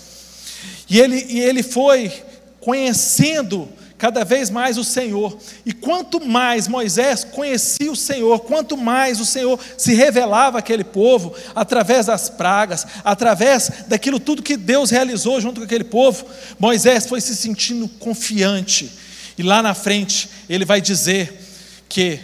E 0.89 1.01
ele, 1.01 1.25
e 1.29 1.41
ele 1.41 1.63
foi 1.63 2.13
conhecendo 2.61 3.69
cada 3.97 4.25
vez 4.25 4.51
mais 4.51 4.77
o 4.77 4.85
Senhor. 4.85 5.37
E 5.65 5.73
quanto 5.73 6.25
mais 6.25 6.69
Moisés 6.69 7.25
conhecia 7.25 7.91
o 7.91 7.97
Senhor, 7.97 8.41
quanto 8.41 8.77
mais 8.77 9.21
o 9.21 9.25
Senhor 9.25 9.59
se 9.79 9.95
revelava 9.95 10.59
àquele 10.59 10.85
povo, 10.85 11.35
através 11.55 12.07
das 12.07 12.29
pragas, 12.29 12.87
através 13.05 13.71
daquilo 13.87 14.19
tudo 14.19 14.43
que 14.43 14.57
Deus 14.57 14.91
realizou 14.91 15.41
junto 15.41 15.61
com 15.61 15.65
aquele 15.65 15.85
povo, 15.85 16.27
Moisés 16.59 17.07
foi 17.07 17.21
se 17.21 17.35
sentindo 17.37 17.89
confiante. 17.89 18.91
E 19.39 19.43
lá 19.43 19.63
na 19.63 19.75
frente, 19.75 20.29
ele 20.49 20.65
vai 20.65 20.81
dizer 20.81 21.41
que 21.89 22.21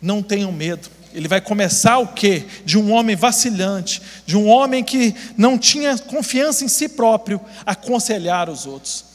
não 0.00 0.22
tenham 0.22 0.52
medo. 0.52 0.88
Ele 1.12 1.26
vai 1.26 1.40
começar 1.40 1.98
o 1.98 2.08
quê? 2.08 2.44
De 2.64 2.78
um 2.78 2.92
homem 2.92 3.16
vacilante, 3.16 4.00
de 4.26 4.36
um 4.36 4.46
homem 4.46 4.84
que 4.84 5.14
não 5.36 5.58
tinha 5.58 5.98
confiança 5.98 6.64
em 6.64 6.68
si 6.68 6.88
próprio, 6.88 7.40
aconselhar 7.64 8.48
os 8.48 8.66
outros. 8.66 9.07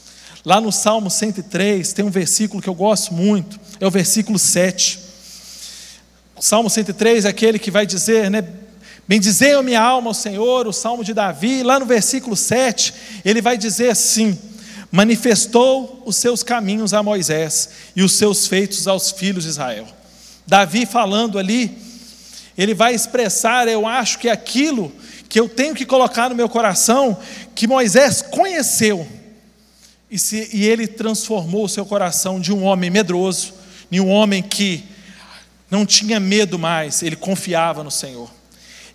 Lá 0.44 0.60
no 0.60 0.70
Salmo 0.70 1.08
103 1.08 1.94
tem 1.94 2.04
um 2.04 2.10
versículo 2.10 2.60
que 2.60 2.68
eu 2.68 2.74
gosto 2.74 3.14
muito, 3.14 3.58
é 3.80 3.86
o 3.86 3.90
versículo 3.90 4.38
7. 4.38 4.98
O 6.36 6.42
Salmo 6.42 6.68
103 6.68 7.24
é 7.24 7.28
aquele 7.28 7.58
que 7.58 7.70
vai 7.70 7.86
dizer, 7.86 8.30
né? 8.30 8.46
Bendizei 9.08 9.54
a 9.54 9.62
minha 9.62 9.80
alma 9.80 10.10
ao 10.10 10.14
Senhor, 10.14 10.66
o 10.66 10.72
Salmo 10.72 11.02
de 11.02 11.14
Davi, 11.14 11.62
lá 11.62 11.78
no 11.80 11.86
versículo 11.86 12.36
7, 12.36 12.92
ele 13.24 13.40
vai 13.40 13.56
dizer 13.56 13.90
assim: 13.90 14.38
manifestou 14.92 16.02
os 16.04 16.16
seus 16.16 16.42
caminhos 16.42 16.92
a 16.92 17.02
Moisés 17.02 17.70
e 17.96 18.02
os 18.02 18.12
seus 18.12 18.46
feitos 18.46 18.86
aos 18.86 19.10
filhos 19.10 19.44
de 19.44 19.50
Israel. 19.50 19.86
Davi 20.46 20.84
falando 20.84 21.38
ali, 21.38 21.78
ele 22.56 22.74
vai 22.74 22.94
expressar, 22.94 23.66
eu 23.66 23.86
acho 23.86 24.18
que 24.18 24.28
aquilo 24.28 24.92
que 25.26 25.40
eu 25.40 25.48
tenho 25.48 25.74
que 25.74 25.86
colocar 25.86 26.28
no 26.28 26.36
meu 26.36 26.50
coração, 26.50 27.16
que 27.54 27.66
Moisés 27.66 28.20
conheceu, 28.20 29.06
e, 30.14 30.18
se, 30.18 30.48
e 30.52 30.64
ele 30.64 30.86
transformou 30.86 31.64
o 31.64 31.68
seu 31.68 31.84
coração 31.84 32.38
de 32.38 32.52
um 32.52 32.62
homem 32.62 32.88
medroso, 32.88 33.52
em 33.90 33.98
um 33.98 34.08
homem 34.08 34.40
que 34.40 34.84
não 35.68 35.84
tinha 35.84 36.20
medo 36.20 36.56
mais, 36.56 37.02
ele 37.02 37.16
confiava 37.16 37.82
no 37.82 37.90
Senhor. 37.90 38.30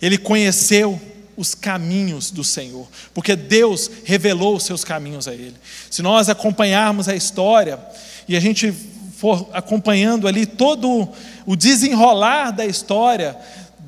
Ele 0.00 0.16
conheceu 0.16 0.98
os 1.36 1.54
caminhos 1.54 2.30
do 2.30 2.42
Senhor, 2.42 2.88
porque 3.12 3.36
Deus 3.36 3.90
revelou 4.02 4.56
os 4.56 4.62
seus 4.62 4.82
caminhos 4.82 5.28
a 5.28 5.34
ele. 5.34 5.56
Se 5.90 6.00
nós 6.00 6.30
acompanharmos 6.30 7.06
a 7.06 7.14
história 7.14 7.78
e 8.26 8.34
a 8.34 8.40
gente 8.40 8.72
for 9.18 9.46
acompanhando 9.52 10.26
ali 10.26 10.46
todo 10.46 11.06
o 11.44 11.54
desenrolar 11.54 12.50
da 12.50 12.64
história, 12.64 13.36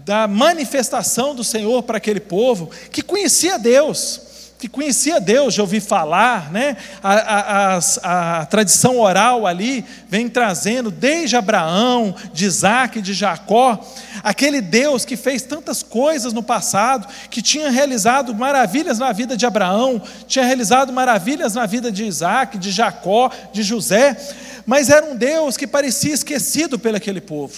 da 0.04 0.28
manifestação 0.28 1.34
do 1.34 1.42
Senhor 1.42 1.82
para 1.82 1.96
aquele 1.96 2.20
povo 2.20 2.68
que 2.90 3.00
conhecia 3.00 3.58
Deus, 3.58 4.20
que 4.62 4.69
conhecia 4.69 5.19
Deus, 5.19 5.54
já 5.54 5.62
ouvi 5.64 5.81
falar, 5.81 6.52
né? 6.52 6.76
A, 7.02 7.12
a, 7.14 7.78
a, 7.78 8.40
a, 8.42 8.47
tradição 8.47 9.00
oral 9.00 9.45
ali 9.45 9.85
vem 10.09 10.28
trazendo 10.28 10.88
desde 10.88 11.35
Abraão, 11.35 12.14
de 12.33 12.45
Isaac, 12.45 13.02
de 13.02 13.12
Jacó, 13.12 13.85
aquele 14.23 14.61
Deus 14.61 15.04
que 15.04 15.16
fez 15.16 15.42
tantas 15.42 15.83
coisas 15.83 16.33
no 16.33 16.45
passado, 16.45 17.09
que 17.28 17.42
tinha 17.42 17.73
realizado 17.73 18.33
maravilhas 18.37 19.00
na 19.00 19.11
vida 19.11 19.37
de 19.37 19.45
Abraão, 19.45 20.00
tinha 20.28 20.45
realizado 20.45 20.92
maravilhas 20.92 21.54
na 21.54 21.66
vida 21.66 21.90
de 21.90 22.04
Isaac, 22.04 22.57
de 22.57 22.71
Jacó, 22.71 23.33
de 23.52 23.64
José, 23.64 24.16
mas 24.64 24.90
era 24.90 25.07
um 25.07 25.16
Deus 25.16 25.57
que 25.57 25.66
parecia 25.66 26.14
esquecido 26.14 26.78
pelo 26.78 26.99
aquele 26.99 27.21
povo. 27.21 27.52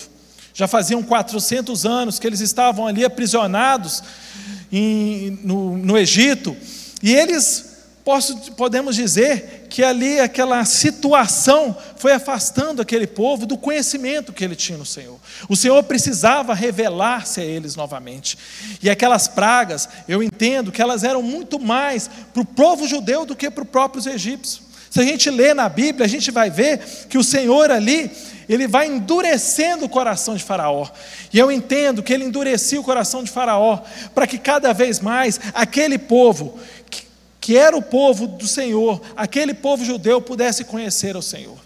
Já 0.54 0.66
faziam 0.66 1.02
400 1.02 1.84
anos 1.84 2.18
que 2.18 2.26
eles 2.26 2.40
estavam 2.40 2.86
ali 2.86 3.04
aprisionados 3.04 4.02
em, 4.72 5.38
no, 5.44 5.76
no 5.76 5.98
Egito, 5.98 6.56
e 7.04 7.14
eles, 7.14 7.82
posso, 8.02 8.52
podemos 8.52 8.96
dizer, 8.96 9.66
que 9.68 9.84
ali 9.84 10.18
aquela 10.18 10.64
situação 10.64 11.76
foi 11.96 12.12
afastando 12.12 12.80
aquele 12.80 13.06
povo 13.06 13.44
do 13.44 13.58
conhecimento 13.58 14.32
que 14.32 14.42
ele 14.42 14.56
tinha 14.56 14.78
no 14.78 14.86
Senhor. 14.86 15.18
O 15.46 15.54
Senhor 15.54 15.82
precisava 15.82 16.54
revelar-se 16.54 17.42
a 17.42 17.44
eles 17.44 17.76
novamente. 17.76 18.38
E 18.82 18.88
aquelas 18.88 19.28
pragas, 19.28 19.86
eu 20.08 20.22
entendo 20.22 20.72
que 20.72 20.80
elas 20.80 21.04
eram 21.04 21.22
muito 21.22 21.60
mais 21.60 22.08
para 22.32 22.40
o 22.40 22.46
povo 22.46 22.88
judeu 22.88 23.26
do 23.26 23.36
que 23.36 23.50
para 23.50 23.64
os 23.64 23.68
próprios 23.68 24.06
egípcios. 24.06 24.62
Se 24.94 25.00
a 25.00 25.04
gente 25.04 25.28
lê 25.28 25.52
na 25.52 25.68
Bíblia, 25.68 26.06
a 26.06 26.08
gente 26.08 26.30
vai 26.30 26.48
ver 26.48 26.78
que 27.08 27.18
o 27.18 27.24
Senhor 27.24 27.70
ali, 27.70 28.10
ele 28.48 28.68
vai 28.68 28.86
endurecendo 28.86 29.86
o 29.86 29.88
coração 29.88 30.36
de 30.36 30.44
Faraó. 30.44 30.88
E 31.32 31.38
eu 31.38 31.50
entendo 31.50 32.00
que 32.00 32.14
ele 32.14 32.24
endurecia 32.24 32.80
o 32.80 32.84
coração 32.84 33.24
de 33.24 33.30
Faraó, 33.30 33.80
para 34.14 34.24
que 34.24 34.38
cada 34.38 34.72
vez 34.72 35.00
mais 35.00 35.40
aquele 35.52 35.98
povo, 35.98 36.56
que 37.44 37.58
era 37.58 37.76
o 37.76 37.82
povo 37.82 38.26
do 38.26 38.48
Senhor, 38.48 39.02
aquele 39.14 39.52
povo 39.52 39.84
judeu, 39.84 40.18
pudesse 40.18 40.64
conhecer 40.64 41.14
o 41.14 41.20
Senhor. 41.20 41.58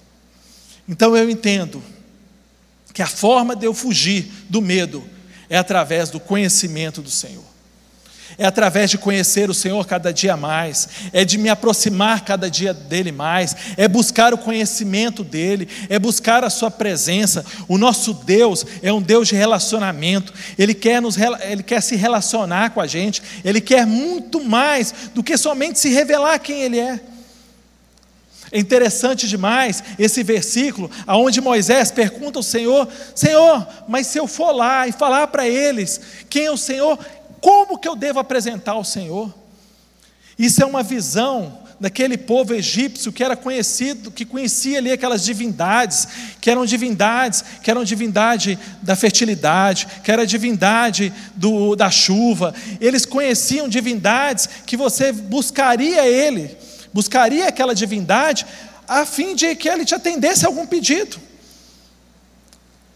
Então 0.88 1.16
eu 1.16 1.30
entendo 1.30 1.80
que 2.92 3.00
a 3.00 3.06
forma 3.06 3.54
de 3.54 3.64
eu 3.64 3.72
fugir 3.72 4.28
do 4.50 4.60
medo 4.60 5.04
é 5.48 5.56
através 5.56 6.10
do 6.10 6.18
conhecimento 6.18 7.00
do 7.00 7.08
Senhor 7.08 7.44
é 8.38 8.46
através 8.46 8.88
de 8.88 8.96
conhecer 8.96 9.50
o 9.50 9.54
Senhor 9.54 9.84
cada 9.84 10.12
dia 10.12 10.36
mais, 10.36 10.88
é 11.12 11.24
de 11.24 11.36
me 11.36 11.48
aproximar 11.48 12.24
cada 12.24 12.48
dia 12.48 12.72
dele 12.72 13.10
mais, 13.10 13.56
é 13.76 13.88
buscar 13.88 14.32
o 14.32 14.38
conhecimento 14.38 15.24
dele, 15.24 15.68
é 15.88 15.98
buscar 15.98 16.44
a 16.44 16.50
sua 16.50 16.70
presença. 16.70 17.44
O 17.66 17.76
nosso 17.76 18.14
Deus 18.14 18.64
é 18.80 18.92
um 18.92 19.02
Deus 19.02 19.26
de 19.26 19.34
relacionamento, 19.34 20.32
ele 20.56 20.72
quer, 20.72 21.02
nos, 21.02 21.16
ele 21.18 21.64
quer 21.64 21.82
se 21.82 21.96
relacionar 21.96 22.70
com 22.70 22.80
a 22.80 22.86
gente, 22.86 23.20
ele 23.44 23.60
quer 23.60 23.84
muito 23.84 24.42
mais 24.44 24.94
do 25.12 25.22
que 25.22 25.36
somente 25.36 25.80
se 25.80 25.88
revelar 25.88 26.38
quem 26.38 26.62
ele 26.62 26.78
é. 26.78 27.00
É 28.50 28.58
interessante 28.58 29.28
demais 29.28 29.82
esse 29.98 30.22
versículo, 30.22 30.90
aonde 31.06 31.40
Moisés 31.40 31.90
pergunta 31.90 32.38
ao 32.38 32.42
Senhor: 32.42 32.88
Senhor, 33.14 33.66
mas 33.86 34.06
se 34.06 34.18
eu 34.18 34.26
for 34.26 34.52
lá 34.52 34.88
e 34.88 34.92
falar 34.92 35.26
para 35.26 35.46
eles 35.46 36.00
quem 36.30 36.46
é 36.46 36.50
o 36.50 36.56
Senhor, 36.56 36.98
como 37.40 37.78
que 37.78 37.88
eu 37.88 37.96
devo 37.96 38.18
apresentar 38.18 38.72
ao 38.72 38.84
Senhor? 38.84 39.34
Isso 40.38 40.62
é 40.62 40.66
uma 40.66 40.82
visão 40.82 41.66
daquele 41.80 42.16
povo 42.18 42.54
egípcio 42.54 43.12
que 43.12 43.22
era 43.22 43.36
conhecido, 43.36 44.10
que 44.10 44.24
conhecia 44.24 44.78
ali 44.78 44.90
aquelas 44.90 45.24
divindades, 45.24 46.08
que 46.40 46.50
eram 46.50 46.66
divindades, 46.66 47.44
que 47.62 47.70
eram 47.70 47.84
divindade 47.84 48.58
da 48.82 48.96
fertilidade, 48.96 49.86
que 50.02 50.10
era 50.10 50.26
divindade 50.26 51.12
do, 51.34 51.76
da 51.76 51.90
chuva. 51.90 52.54
Eles 52.80 53.06
conheciam 53.06 53.68
divindades 53.68 54.48
que 54.66 54.76
você 54.76 55.12
buscaria 55.12 56.06
ele, 56.06 56.56
buscaria 56.92 57.48
aquela 57.48 57.74
divindade 57.74 58.44
a 58.86 59.04
fim 59.04 59.34
de 59.34 59.54
que 59.54 59.68
ele 59.68 59.84
te 59.84 59.94
atendesse 59.94 60.44
a 60.44 60.48
algum 60.48 60.66
pedido. 60.66 61.27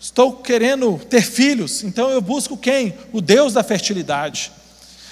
Estou 0.02 0.32
querendo 0.32 0.98
ter 1.08 1.22
filhos, 1.22 1.84
então 1.84 2.10
eu 2.10 2.20
busco 2.20 2.56
quem? 2.56 2.92
O 3.12 3.20
Deus 3.20 3.52
da 3.52 3.62
fertilidade. 3.62 4.50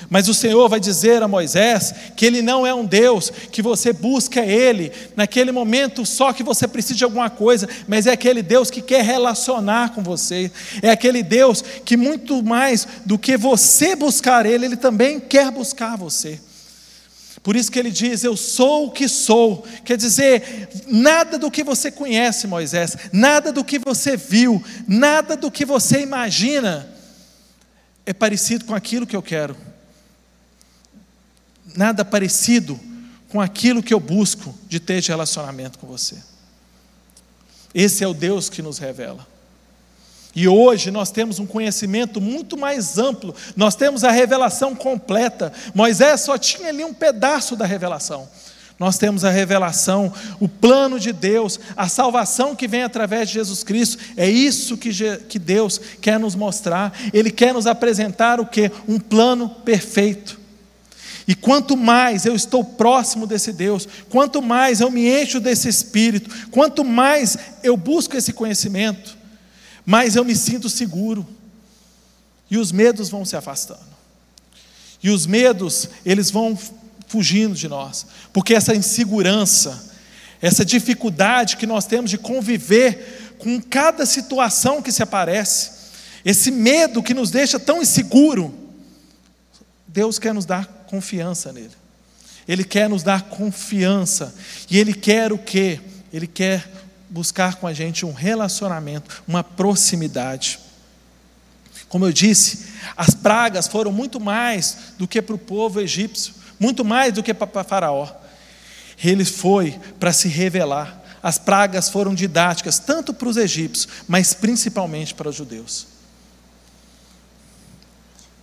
Mas 0.09 0.29
o 0.29 0.35
Senhor 0.35 0.69
vai 0.69 0.81
dizer 0.81 1.23
a 1.23 1.29
Moisés 1.29 1.95
que 2.17 2.27
Ele 2.27 2.43
não 2.43 2.67
é 2.67 2.75
um 2.75 2.85
Deus 2.85 3.31
que 3.53 3.63
você 3.63 3.93
busca 3.93 4.45
Ele 4.45 4.91
naquele 5.15 5.53
momento 5.53 6.05
só 6.05 6.33
que 6.33 6.43
você 6.43 6.67
precisa 6.67 6.97
de 6.97 7.05
alguma 7.05 7.31
coisa, 7.31 7.69
mas 7.87 8.09
é 8.09 8.11
aquele 8.11 8.43
Deus 8.43 8.69
que 8.69 8.83
quer 8.83 9.05
relacionar 9.05 9.95
com 9.95 10.03
você, 10.03 10.51
é 10.83 10.91
aquele 10.91 11.23
Deus 11.23 11.63
que 11.85 11.97
muito 11.97 12.43
mais 12.43 12.85
do 13.07 13.17
que 13.17 13.37
você 13.37 13.95
buscar 13.95 14.45
Ele, 14.45 14.65
Ele 14.65 14.77
também 14.77 15.21
quer 15.21 15.53
buscar 15.53 15.97
você. 15.97 16.41
Por 17.43 17.57
isso 17.57 17.71
que 17.71 17.79
ele 17.79 17.91
diz: 17.91 18.23
Eu 18.23 18.37
sou 18.37 18.87
o 18.87 18.91
que 18.91 19.09
sou. 19.09 19.67
Quer 19.85 19.97
dizer, 19.97 20.69
nada 20.87 21.39
do 21.39 21.51
que 21.51 21.65
você 21.65 21.91
conhece, 21.91 22.47
Moisés, 22.47 22.97
nada 23.13 23.53
do 23.53 23.65
que 23.65 23.79
você 23.79 24.17
viu, 24.17 24.63
nada 24.87 25.37
do 25.37 25.51
que 25.51 25.65
você 25.65 26.01
imagina 26.01 26.89
é 28.05 28.13
parecido 28.13 28.65
com 28.65 28.75
aquilo 28.75 29.07
que 29.07 29.17
eu 29.17 29.23
quero 29.23 29.57
nada 31.77 32.05
parecido 32.05 32.79
com 33.29 33.41
aquilo 33.41 33.83
que 33.83 33.95
eu 33.95 34.01
busco 34.01 34.55
de 34.69 34.81
ter 34.81 35.01
de 35.01 35.09
relacionamento 35.09 35.79
com 35.79 35.87
você. 35.87 36.17
Esse 37.73 38.03
é 38.03 38.09
o 38.09 38.15
Deus 38.15 38.51
que 38.51 38.63
nos 38.63 38.79
revela. 38.79 39.27
E 40.35 40.47
hoje 40.47 40.91
nós 40.91 41.11
temos 41.11 41.39
um 41.39 41.47
conhecimento 41.47 42.21
muito 42.21 42.57
mais 42.57 42.99
amplo, 42.99 43.35
nós 43.57 43.75
temos 43.75 44.05
a 44.05 44.11
revelação 44.11 44.75
completa. 44.75 45.53
Moisés 45.75 46.21
só 46.21 46.39
tinha 46.39 46.69
ali 46.69 46.85
um 46.85 46.95
pedaço 46.95 47.57
da 47.57 47.67
revelação. 47.67 48.29
Nós 48.79 48.97
temos 48.97 49.27
a 49.27 49.31
revelação, 49.31 50.11
o 50.41 50.49
plano 50.49 50.99
de 50.99 51.13
Deus, 51.13 51.61
a 51.77 51.87
salvação 51.87 52.57
que 52.57 52.67
vem 52.67 52.83
através 52.83 53.29
de 53.29 53.35
Jesus 53.35 53.63
Cristo. 53.63 53.99
É 54.17 54.27
isso 54.27 54.79
que, 54.79 55.39
Deus 55.39 55.79
quer 56.01 56.19
nos 56.19 56.35
mostrar. 56.35 56.99
Ele 57.13 57.31
quer 57.31 57.53
nos 57.53 57.67
apresentar 57.67 58.41
o 58.41 58.47
que? 58.47 58.73
Um 58.89 58.99
plano 58.99 59.51
perfeito. 59.51 60.41
E 61.29 61.35
quanto 61.35 61.77
mais 61.77 62.25
eu 62.25 62.35
estou 62.35 62.65
próximo 62.65 63.27
desse 63.27 63.53
Deus, 63.53 63.87
quanto 64.09 64.41
mais 64.41 64.81
eu 64.81 64.91
me 64.91 65.07
encho 65.07 65.39
desse 65.41 65.69
Espírito, 65.69 66.49
quanto 66.51 66.83
mais 66.83 67.37
eu 67.63 67.77
busco 67.77 68.17
esse 68.17 68.33
conhecimento, 68.33 69.20
mais 69.85 70.17
eu 70.17 70.25
me 70.25 70.35
sinto 70.35 70.69
seguro. 70.69 71.27
E 72.51 72.59
os 72.59 72.73
medos 72.73 73.09
vão 73.09 73.25
se 73.25 73.37
afastando. 73.37 73.91
E 75.03 75.11
os 75.11 75.27
medos, 75.27 75.89
eles 76.05 76.31
vão 76.31 76.59
fugindo 77.07 77.55
de 77.55 77.69
nós, 77.69 78.07
porque 78.33 78.55
essa 78.55 78.75
insegurança, 78.75 79.91
essa 80.41 80.65
dificuldade 80.65 81.57
que 81.57 81.67
nós 81.67 81.85
temos 81.87 82.11
de 82.11 82.19
conviver 82.19 83.35
com 83.39 83.61
cada 83.61 84.07
situação 84.07 84.81
que 84.83 84.93
se 84.93 85.03
aparece, 85.03 85.71
esse 86.25 86.51
medo 86.51 87.03
que 87.03 87.15
nos 87.15 87.31
deixa 87.31 87.59
tão 87.59 87.83
inseguro, 87.83 88.55
Deus 89.89 90.19
quer 90.19 90.35
nos 90.35 90.45
dar 90.45 90.67
confiança 90.87 91.53
nele. 91.53 91.81
Ele 92.47 92.65
quer 92.65 92.89
nos 92.89 93.03
dar 93.03 93.23
confiança. 93.23 94.35
E 94.71 94.79
ele 94.79 94.93
quer 94.93 95.33
o 95.33 95.39
quê? 95.39 95.81
Ele 96.13 96.27
quer 96.27 96.69
buscar 97.11 97.57
com 97.57 97.67
a 97.67 97.75
gente 97.75 98.07
um 98.07 98.12
relacionamento, 98.12 99.23
uma 99.26 99.43
proximidade. 99.43 100.59
Como 101.88 102.07
eu 102.07 102.12
disse, 102.12 102.67
as 102.97 103.11
pragas 103.11 103.67
foram 103.67 103.90
muito 103.90 104.21
mais 104.21 104.95
do 104.97 105.09
que 105.09 105.21
para 105.21 105.35
o 105.35 105.38
povo 105.38 105.81
egípcio, 105.81 106.33
muito 106.59 106.85
mais 106.85 107.12
do 107.12 107.23
que 107.23 107.35
para 107.35 107.64
Faraó. 107.64 108.09
Ele 109.02 109.25
foi 109.25 109.79
para 109.99 110.12
se 110.12 110.29
revelar. 110.29 110.99
As 111.23 111.37
pragas 111.37 111.90
foram 111.90 112.14
didáticas, 112.14 112.79
tanto 112.79 113.12
para 113.12 113.29
os 113.29 113.37
egípcios, 113.37 113.88
mas 114.09 114.33
principalmente 114.33 115.14
para 115.14 115.29
os 115.29 115.37
judeus. 115.37 115.87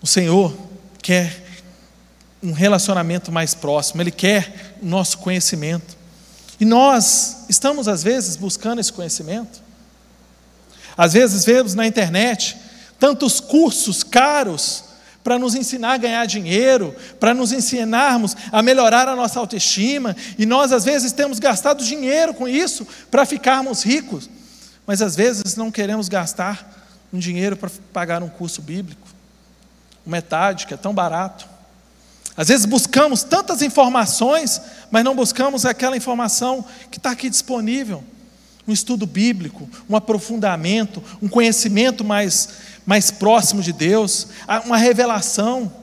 O 0.02 0.06
Senhor 0.06 0.56
quer 1.02 1.46
um 2.44 2.52
relacionamento 2.52 3.32
mais 3.32 3.56
próximo, 3.56 4.02
Ele 4.02 4.12
quer 4.12 4.78
o 4.82 4.86
nosso 4.86 5.18
conhecimento. 5.18 5.97
E 6.60 6.66
nós 6.66 7.46
estamos, 7.50 7.88
às 7.88 8.04
vezes, 8.04 8.36
buscando 8.36 8.80
esse 8.80 8.92
conhecimento. 8.92 9.62
Às 10.98 11.14
vezes 11.14 11.46
vemos 11.46 11.76
na 11.76 11.86
internet 11.86 12.58
tantos 13.00 13.40
cursos 13.40 14.04
caros 14.04 14.84
para 15.24 15.38
nos 15.38 15.56
ensinar 15.56 15.94
a 15.94 15.98
ganhar 15.98 16.26
dinheiro, 16.26 16.96
para 17.20 17.34
nos 17.34 17.52
ensinarmos 17.52 18.36
a 18.50 18.62
melhorar 18.62 19.10
a 19.10 19.16
nossa 19.16 19.38
autoestima, 19.40 20.16
e 20.38 20.46
nós 20.46 20.72
às 20.72 20.86
vezes 20.86 21.12
temos 21.12 21.38
gastado 21.38 21.84
dinheiro 21.84 22.34
com 22.34 22.48
isso 22.48 22.88
para 23.12 23.26
ficarmos 23.26 23.84
ricos, 23.84 24.30
mas 24.86 25.02
às 25.02 25.18
vezes 25.18 25.58
não 25.58 25.70
queremos 25.70 26.08
gastar 26.08 26.74
um 27.12 27.20
dinheiro 27.20 27.58
para 27.58 27.70
pagar 27.92 28.24
um 28.24 28.30
curso 28.30 28.62
bíblico, 28.62 29.06
metade, 30.06 30.66
que 30.66 30.74
é 30.74 30.78
tão 30.78 30.94
barato. 30.94 31.46
Às 32.38 32.50
vezes 32.50 32.68
buscamos 32.68 33.24
tantas 33.24 33.64
informações, 33.64 34.62
mas 34.92 35.04
não 35.04 35.16
buscamos 35.16 35.66
aquela 35.66 35.98
informação 35.98 36.64
que 36.92 37.00
está 37.00 37.10
aqui 37.10 37.32
disponível. 37.32 38.04
Um 38.68 38.72
estudo 38.72 39.08
bíblico, 39.08 39.68
um 39.90 39.96
aprofundamento, 39.96 41.04
um 41.20 41.28
conhecimento 41.28 42.04
mais, 42.04 42.50
mais 42.86 43.10
próximo 43.10 43.64
de 43.64 43.74
Deus, 43.74 44.28
uma 44.66 44.78
revelação. 44.78 45.74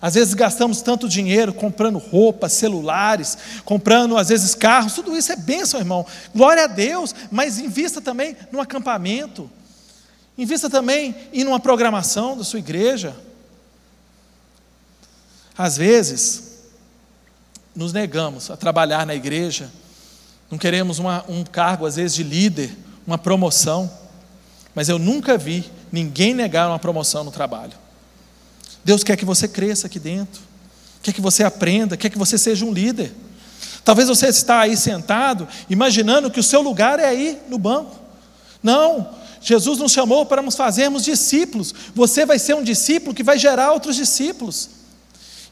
Às 0.00 0.14
vezes 0.14 0.34
gastamos 0.34 0.82
tanto 0.82 1.08
dinheiro 1.08 1.52
comprando 1.52 1.98
roupas, 1.98 2.54
celulares, 2.54 3.38
comprando 3.64 4.16
às 4.16 4.30
vezes 4.30 4.52
carros, 4.54 4.94
tudo 4.94 5.16
isso 5.16 5.30
é 5.30 5.36
bênção, 5.36 5.78
irmão. 5.78 6.04
Glória 6.34 6.64
a 6.64 6.68
Deus, 6.68 7.14
mas 7.30 7.60
invista 7.60 8.00
também 8.00 8.36
no 8.50 8.60
acampamento, 8.60 9.48
invista 10.36 10.68
também 10.68 11.14
em 11.32 11.44
uma 11.44 11.60
programação 11.60 12.36
da 12.36 12.42
sua 12.42 12.58
igreja. 12.58 13.14
Às 15.58 15.76
vezes, 15.76 16.60
nos 17.74 17.92
negamos 17.92 18.48
a 18.48 18.56
trabalhar 18.56 19.04
na 19.04 19.12
igreja, 19.12 19.68
não 20.48 20.56
queremos 20.56 21.00
uma, 21.00 21.24
um 21.28 21.42
cargo, 21.42 21.84
às 21.84 21.96
vezes, 21.96 22.14
de 22.14 22.22
líder, 22.22 22.76
uma 23.04 23.18
promoção, 23.18 23.90
mas 24.72 24.88
eu 24.88 25.00
nunca 25.00 25.36
vi 25.36 25.68
ninguém 25.90 26.32
negar 26.32 26.68
uma 26.68 26.78
promoção 26.78 27.24
no 27.24 27.32
trabalho. 27.32 27.72
Deus 28.84 29.02
quer 29.02 29.16
que 29.16 29.24
você 29.24 29.48
cresça 29.48 29.88
aqui 29.88 29.98
dentro, 29.98 30.40
quer 31.02 31.12
que 31.12 31.20
você 31.20 31.42
aprenda, 31.42 31.96
quer 31.96 32.08
que 32.08 32.18
você 32.18 32.38
seja 32.38 32.64
um 32.64 32.72
líder. 32.72 33.12
Talvez 33.84 34.08
você 34.08 34.28
está 34.28 34.60
aí 34.60 34.76
sentado, 34.76 35.48
imaginando 35.68 36.30
que 36.30 36.38
o 36.38 36.44
seu 36.44 36.62
lugar 36.62 37.00
é 37.00 37.06
aí 37.06 37.42
no 37.48 37.58
banco. 37.58 37.98
Não, 38.62 39.10
Jesus 39.40 39.80
nos 39.80 39.90
chamou 39.90 40.24
para 40.24 40.40
nos 40.40 40.54
fazermos 40.54 41.02
discípulos. 41.02 41.74
Você 41.96 42.24
vai 42.24 42.38
ser 42.38 42.54
um 42.54 42.62
discípulo 42.62 43.12
que 43.12 43.24
vai 43.24 43.38
gerar 43.38 43.72
outros 43.72 43.96
discípulos. 43.96 44.77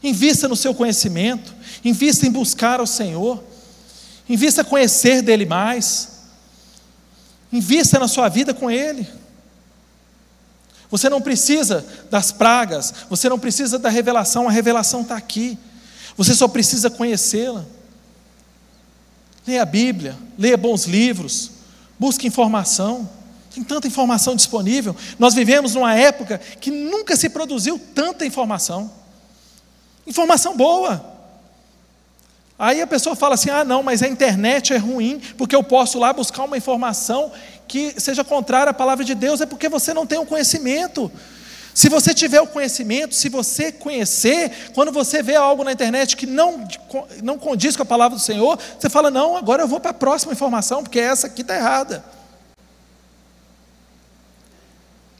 Invista 0.07 0.47
no 0.47 0.55
seu 0.55 0.73
conhecimento, 0.73 1.53
invista 1.83 2.25
em 2.25 2.31
buscar 2.31 2.79
ao 2.79 2.87
Senhor, 2.87 3.43
invista 4.29 4.63
conhecer 4.63 5.21
dele 5.21 5.45
mais, 5.45 6.21
invista 7.51 7.99
na 7.99 8.07
sua 8.07 8.29
vida 8.29 8.53
com 8.53 8.71
Ele. 8.71 9.05
Você 10.89 11.09
não 11.09 11.19
precisa 11.21 11.85
das 12.09 12.31
pragas, 12.31 12.93
você 13.09 13.27
não 13.27 13.37
precisa 13.37 13.77
da 13.77 13.89
revelação, 13.89 14.47
a 14.47 14.51
revelação 14.51 15.01
está 15.01 15.17
aqui, 15.17 15.57
você 16.15 16.33
só 16.33 16.47
precisa 16.47 16.89
conhecê-la. 16.89 17.65
Leia 19.45 19.61
a 19.61 19.65
Bíblia, 19.65 20.17
leia 20.39 20.55
bons 20.55 20.85
livros, 20.85 21.51
busque 21.99 22.25
informação. 22.25 23.09
Tem 23.53 23.61
tanta 23.61 23.87
informação 23.87 24.37
disponível. 24.37 24.95
Nós 25.19 25.33
vivemos 25.33 25.75
numa 25.75 25.93
época 25.93 26.37
que 26.61 26.71
nunca 26.71 27.13
se 27.17 27.27
produziu 27.27 27.77
tanta 27.93 28.25
informação. 28.25 28.89
Informação 30.07 30.55
boa. 30.55 31.17
Aí 32.57 32.81
a 32.81 32.87
pessoa 32.87 33.15
fala 33.15 33.35
assim: 33.35 33.49
ah, 33.49 33.63
não, 33.63 33.83
mas 33.83 34.01
a 34.01 34.07
internet 34.07 34.73
é 34.73 34.77
ruim, 34.77 35.21
porque 35.37 35.55
eu 35.55 35.63
posso 35.63 35.99
lá 35.99 36.13
buscar 36.13 36.45
uma 36.45 36.57
informação 36.57 37.31
que 37.67 37.99
seja 37.99 38.23
contrária 38.23 38.71
à 38.71 38.73
palavra 38.73 39.03
de 39.03 39.13
Deus, 39.13 39.41
é 39.41 39.45
porque 39.45 39.67
você 39.67 39.93
não 39.93 40.07
tem 40.07 40.17
o 40.17 40.25
conhecimento. 40.25 41.11
Se 41.73 41.89
você 41.89 42.11
tiver 42.11 42.41
o 42.41 42.47
conhecimento, 42.47 43.13
se 43.13 43.29
você 43.29 43.71
conhecer, 43.71 44.71
quando 44.73 44.91
você 44.91 45.21
vê 45.21 45.35
algo 45.35 45.63
na 45.63 45.71
internet 45.71 46.17
que 46.17 46.25
não, 46.25 46.67
não 47.21 47.37
condiz 47.37 47.75
com 47.75 47.83
a 47.83 47.85
palavra 47.85 48.17
do 48.17 48.23
Senhor, 48.23 48.57
você 48.79 48.89
fala: 48.89 49.11
não, 49.11 49.37
agora 49.37 49.61
eu 49.61 49.67
vou 49.67 49.79
para 49.79 49.91
a 49.91 49.93
próxima 49.93 50.31
informação, 50.33 50.81
porque 50.81 50.99
essa 50.99 51.27
aqui 51.27 51.41
está 51.41 51.55
errada. 51.55 52.03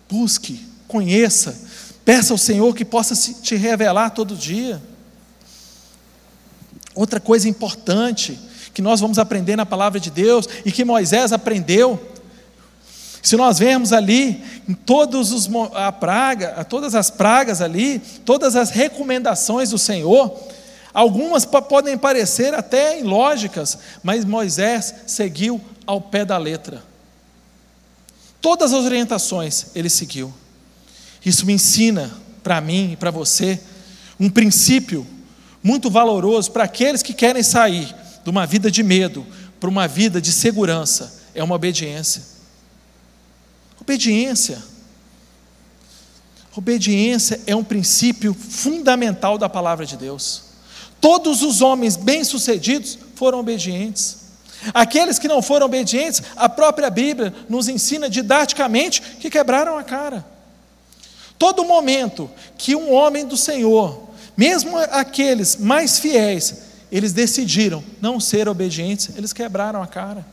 Busque, 0.09 0.65
conheça, 0.87 1.66
Peça 2.07 2.33
ao 2.33 2.37
Senhor 2.37 2.73
que 2.73 2.85
possa 2.85 3.13
te 3.41 3.57
revelar 3.57 4.11
todo 4.11 4.33
dia. 4.33 4.81
Outra 6.95 7.19
coisa 7.19 7.49
importante 7.49 8.39
que 8.73 8.81
nós 8.81 9.01
vamos 9.01 9.19
aprender 9.19 9.57
na 9.57 9.65
palavra 9.65 9.99
de 9.99 10.09
Deus 10.09 10.47
e 10.63 10.71
que 10.71 10.85
Moisés 10.85 11.33
aprendeu. 11.33 12.01
Se 13.21 13.35
nós 13.35 13.59
vemos 13.59 13.91
ali 13.91 14.41
em 14.69 14.73
todos 14.73 15.33
os 15.33 15.49
a 15.75 15.91
praga, 15.91 16.63
todas 16.63 16.95
as 16.95 17.11
pragas 17.11 17.61
ali, 17.61 17.99
todas 18.23 18.55
as 18.55 18.69
recomendações 18.69 19.71
do 19.71 19.77
Senhor, 19.77 20.33
algumas 20.93 21.43
podem 21.43 21.97
parecer 21.97 22.53
até 22.53 23.01
ilógicas, 23.01 23.79
mas 24.01 24.23
Moisés 24.23 24.95
seguiu 25.05 25.59
ao 25.85 25.99
pé 25.99 26.23
da 26.23 26.37
letra. 26.37 26.81
Todas 28.39 28.71
as 28.71 28.85
orientações 28.85 29.75
ele 29.75 29.89
seguiu. 29.89 30.33
Isso 31.27 31.45
me 31.45 31.51
ensina 31.51 32.09
para 32.41 32.61
mim 32.61 32.93
e 32.93 32.95
para 32.95 33.11
você, 33.11 33.59
um 34.17 34.29
princípio 34.29 35.05
muito 35.61 35.89
valoroso 35.89 36.49
para 36.51 36.63
aqueles 36.63 37.03
que 37.03 37.13
querem 37.13 37.43
sair 37.43 37.93
de 38.23 38.29
uma 38.29 38.45
vida 38.45 38.71
de 38.71 38.81
medo 38.81 39.27
para 39.59 39.69
uma 39.69 39.89
vida 39.89 40.21
de 40.21 40.31
segurança, 40.31 41.21
é 41.35 41.43
uma 41.43 41.55
obediência. 41.55 42.23
Obediência. 43.81 44.63
Obediência 46.55 47.41
é 47.45 47.53
um 47.53 47.63
princípio 47.63 48.33
fundamental 48.33 49.37
da 49.37 49.49
palavra 49.49 49.85
de 49.85 49.97
Deus. 49.97 50.43
Todos 51.01 51.41
os 51.41 51.61
homens 51.61 51.97
bem-sucedidos 51.97 52.97
foram 53.15 53.39
obedientes. 53.41 54.19
Aqueles 54.73 55.19
que 55.19 55.27
não 55.27 55.41
foram 55.41 55.65
obedientes, 55.65 56.23
a 56.37 56.47
própria 56.47 56.89
Bíblia 56.89 57.35
nos 57.49 57.67
ensina 57.67 58.09
didaticamente 58.09 59.01
que 59.01 59.29
quebraram 59.29 59.77
a 59.77 59.83
cara. 59.83 60.36
Todo 61.37 61.65
momento 61.65 62.29
que 62.57 62.75
um 62.75 62.91
homem 62.91 63.25
do 63.25 63.37
Senhor, 63.37 64.09
mesmo 64.35 64.77
aqueles 64.77 65.55
mais 65.55 65.99
fiéis, 65.99 66.67
eles 66.91 67.13
decidiram 67.13 67.83
não 68.01 68.19
ser 68.19 68.47
obedientes, 68.47 69.09
eles 69.15 69.33
quebraram 69.33 69.81
a 69.81 69.87
cara. 69.87 70.25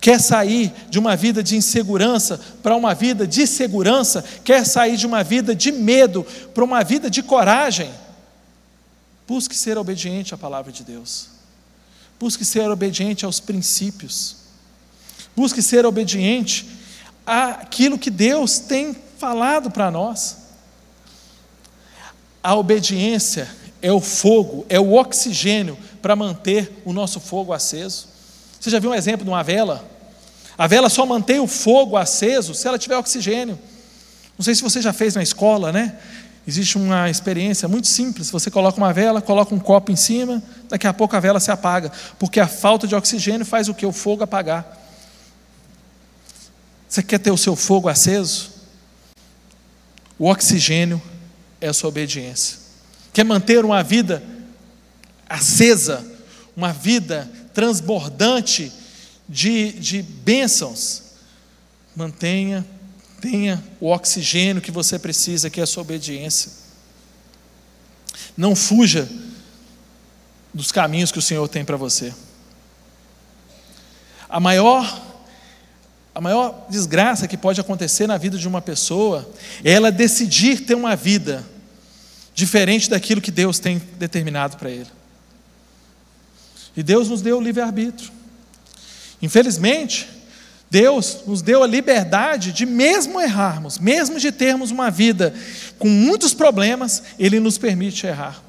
Quer 0.00 0.20
sair 0.20 0.72
de 0.88 0.98
uma 0.98 1.16
vida 1.16 1.42
de 1.42 1.56
insegurança 1.56 2.38
para 2.62 2.76
uma 2.76 2.94
vida 2.94 3.26
de 3.26 3.46
segurança, 3.46 4.24
quer 4.44 4.64
sair 4.64 4.96
de 4.96 5.06
uma 5.06 5.24
vida 5.24 5.54
de 5.54 5.72
medo 5.72 6.24
para 6.54 6.62
uma 6.62 6.84
vida 6.84 7.10
de 7.10 7.22
coragem, 7.22 7.90
busque 9.26 9.56
ser 9.56 9.78
obediente 9.78 10.34
à 10.34 10.38
palavra 10.38 10.70
de 10.70 10.84
Deus. 10.84 11.28
Busque 12.18 12.44
ser 12.44 12.70
obediente 12.70 13.24
aos 13.24 13.40
princípios. 13.40 14.36
Busque 15.36 15.60
ser 15.60 15.84
obediente 15.84 16.66
àquilo 17.26 17.98
que 17.98 18.10
Deus 18.10 18.58
tem 18.58 18.96
falado 19.18 19.70
para 19.70 19.90
nós. 19.90 20.36
A 22.42 22.54
obediência 22.54 23.48
é 23.82 23.90
o 23.92 24.00
fogo, 24.00 24.64
é 24.68 24.78
o 24.78 24.94
oxigênio 24.94 25.76
para 26.00 26.14
manter 26.14 26.82
o 26.84 26.92
nosso 26.92 27.18
fogo 27.20 27.52
aceso. 27.52 28.08
Você 28.60 28.70
já 28.70 28.78
viu 28.78 28.90
um 28.90 28.94
exemplo 28.94 29.24
de 29.24 29.30
uma 29.30 29.42
vela? 29.42 29.84
A 30.56 30.66
vela 30.66 30.88
só 30.88 31.04
mantém 31.04 31.38
o 31.38 31.46
fogo 31.46 31.96
aceso 31.96 32.54
se 32.54 32.66
ela 32.66 32.78
tiver 32.78 32.96
oxigênio. 32.96 33.58
Não 34.38 34.44
sei 34.44 34.54
se 34.54 34.62
você 34.62 34.80
já 34.80 34.92
fez 34.92 35.14
na 35.14 35.22
escola, 35.22 35.72
né? 35.72 35.98
Existe 36.46 36.78
uma 36.78 37.10
experiência 37.10 37.66
muito 37.66 37.88
simples. 37.88 38.30
Você 38.30 38.50
coloca 38.50 38.78
uma 38.78 38.92
vela, 38.92 39.20
coloca 39.20 39.54
um 39.54 39.58
copo 39.58 39.90
em 39.90 39.96
cima, 39.96 40.42
daqui 40.68 40.86
a 40.86 40.94
pouco 40.94 41.16
a 41.16 41.20
vela 41.20 41.40
se 41.40 41.50
apaga, 41.50 41.90
porque 42.18 42.38
a 42.38 42.46
falta 42.46 42.86
de 42.86 42.94
oxigênio 42.94 43.44
faz 43.44 43.68
o 43.68 43.74
que? 43.74 43.84
O 43.84 43.92
fogo 43.92 44.22
apagar. 44.22 44.84
Você 46.88 47.02
quer 47.02 47.18
ter 47.18 47.32
o 47.32 47.36
seu 47.36 47.56
fogo 47.56 47.88
aceso? 47.88 48.55
O 50.18 50.30
oxigênio 50.30 51.00
é 51.60 51.68
a 51.68 51.72
sua 51.72 51.88
obediência. 51.88 52.58
Quer 53.12 53.24
manter 53.24 53.64
uma 53.64 53.82
vida 53.82 54.22
acesa, 55.28 56.04
uma 56.56 56.72
vida 56.72 57.30
transbordante 57.52 58.72
de, 59.28 59.72
de 59.72 60.02
bênçãos? 60.02 61.02
Mantenha 61.94 62.64
Tenha 63.20 63.62
o 63.80 63.90
oxigênio 63.90 64.60
que 64.60 64.70
você 64.70 64.98
precisa, 64.98 65.48
que 65.48 65.60
é 65.60 65.62
a 65.62 65.66
sua 65.66 65.82
obediência. 65.82 66.52
Não 68.36 68.54
fuja 68.54 69.08
dos 70.52 70.70
caminhos 70.70 71.10
que 71.10 71.18
o 71.18 71.22
Senhor 71.22 71.48
tem 71.48 71.64
para 71.64 71.76
você. 71.76 72.14
A 74.28 74.38
maior 74.38 75.05
a 76.16 76.20
maior 76.22 76.64
desgraça 76.70 77.28
que 77.28 77.36
pode 77.36 77.60
acontecer 77.60 78.06
na 78.06 78.16
vida 78.16 78.38
de 78.38 78.48
uma 78.48 78.62
pessoa 78.62 79.30
é 79.62 79.72
ela 79.72 79.92
decidir 79.92 80.60
ter 80.60 80.74
uma 80.74 80.96
vida 80.96 81.44
diferente 82.34 82.88
daquilo 82.88 83.20
que 83.20 83.30
Deus 83.30 83.58
tem 83.58 83.82
determinado 83.98 84.56
para 84.56 84.70
ele. 84.70 84.86
E 86.74 86.82
Deus 86.82 87.10
nos 87.10 87.20
deu 87.20 87.36
o 87.36 87.40
livre-arbítrio. 87.42 88.10
Infelizmente, 89.20 90.08
Deus 90.70 91.18
nos 91.26 91.42
deu 91.42 91.62
a 91.62 91.66
liberdade 91.66 92.50
de, 92.50 92.64
mesmo 92.64 93.20
errarmos, 93.20 93.78
mesmo 93.78 94.18
de 94.18 94.32
termos 94.32 94.70
uma 94.70 94.90
vida 94.90 95.34
com 95.78 95.88
muitos 95.88 96.32
problemas, 96.32 97.02
Ele 97.18 97.38
nos 97.38 97.58
permite 97.58 98.06
errar. 98.06 98.42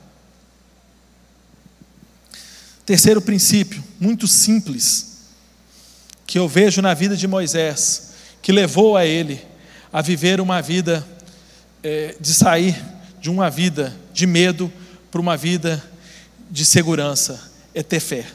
Terceiro 2.86 3.22
princípio, 3.22 3.84
muito 4.00 4.26
simples, 4.26 5.17
que 6.28 6.38
eu 6.38 6.48
vejo 6.48 6.82
na 6.82 6.94
vida 6.94 7.16
de 7.16 7.26
Moisés, 7.26 8.12
que 8.42 8.52
levou 8.52 8.98
a 8.98 9.06
ele 9.06 9.42
a 9.92 10.02
viver 10.02 10.42
uma 10.42 10.62
vida, 10.62 11.08
é, 11.82 12.16
de 12.20 12.34
sair 12.34 12.76
de 13.22 13.30
uma 13.30 13.50
vida 13.50 13.96
de 14.12 14.28
medo 14.28 14.72
para 15.10 15.22
uma 15.22 15.38
vida 15.38 15.82
de 16.52 16.66
segurança, 16.66 17.50
é 17.74 17.82
ter 17.82 18.02
fé. 18.02 18.28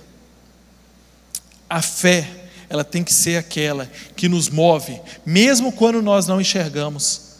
A 1.68 1.82
fé 1.82 2.28
ela 2.68 2.82
tem 2.82 3.04
que 3.04 3.12
ser 3.12 3.36
aquela 3.36 3.90
que 4.16 4.30
nos 4.30 4.48
move, 4.48 4.98
mesmo 5.26 5.70
quando 5.70 6.00
nós 6.00 6.26
não 6.26 6.40
enxergamos 6.40 7.32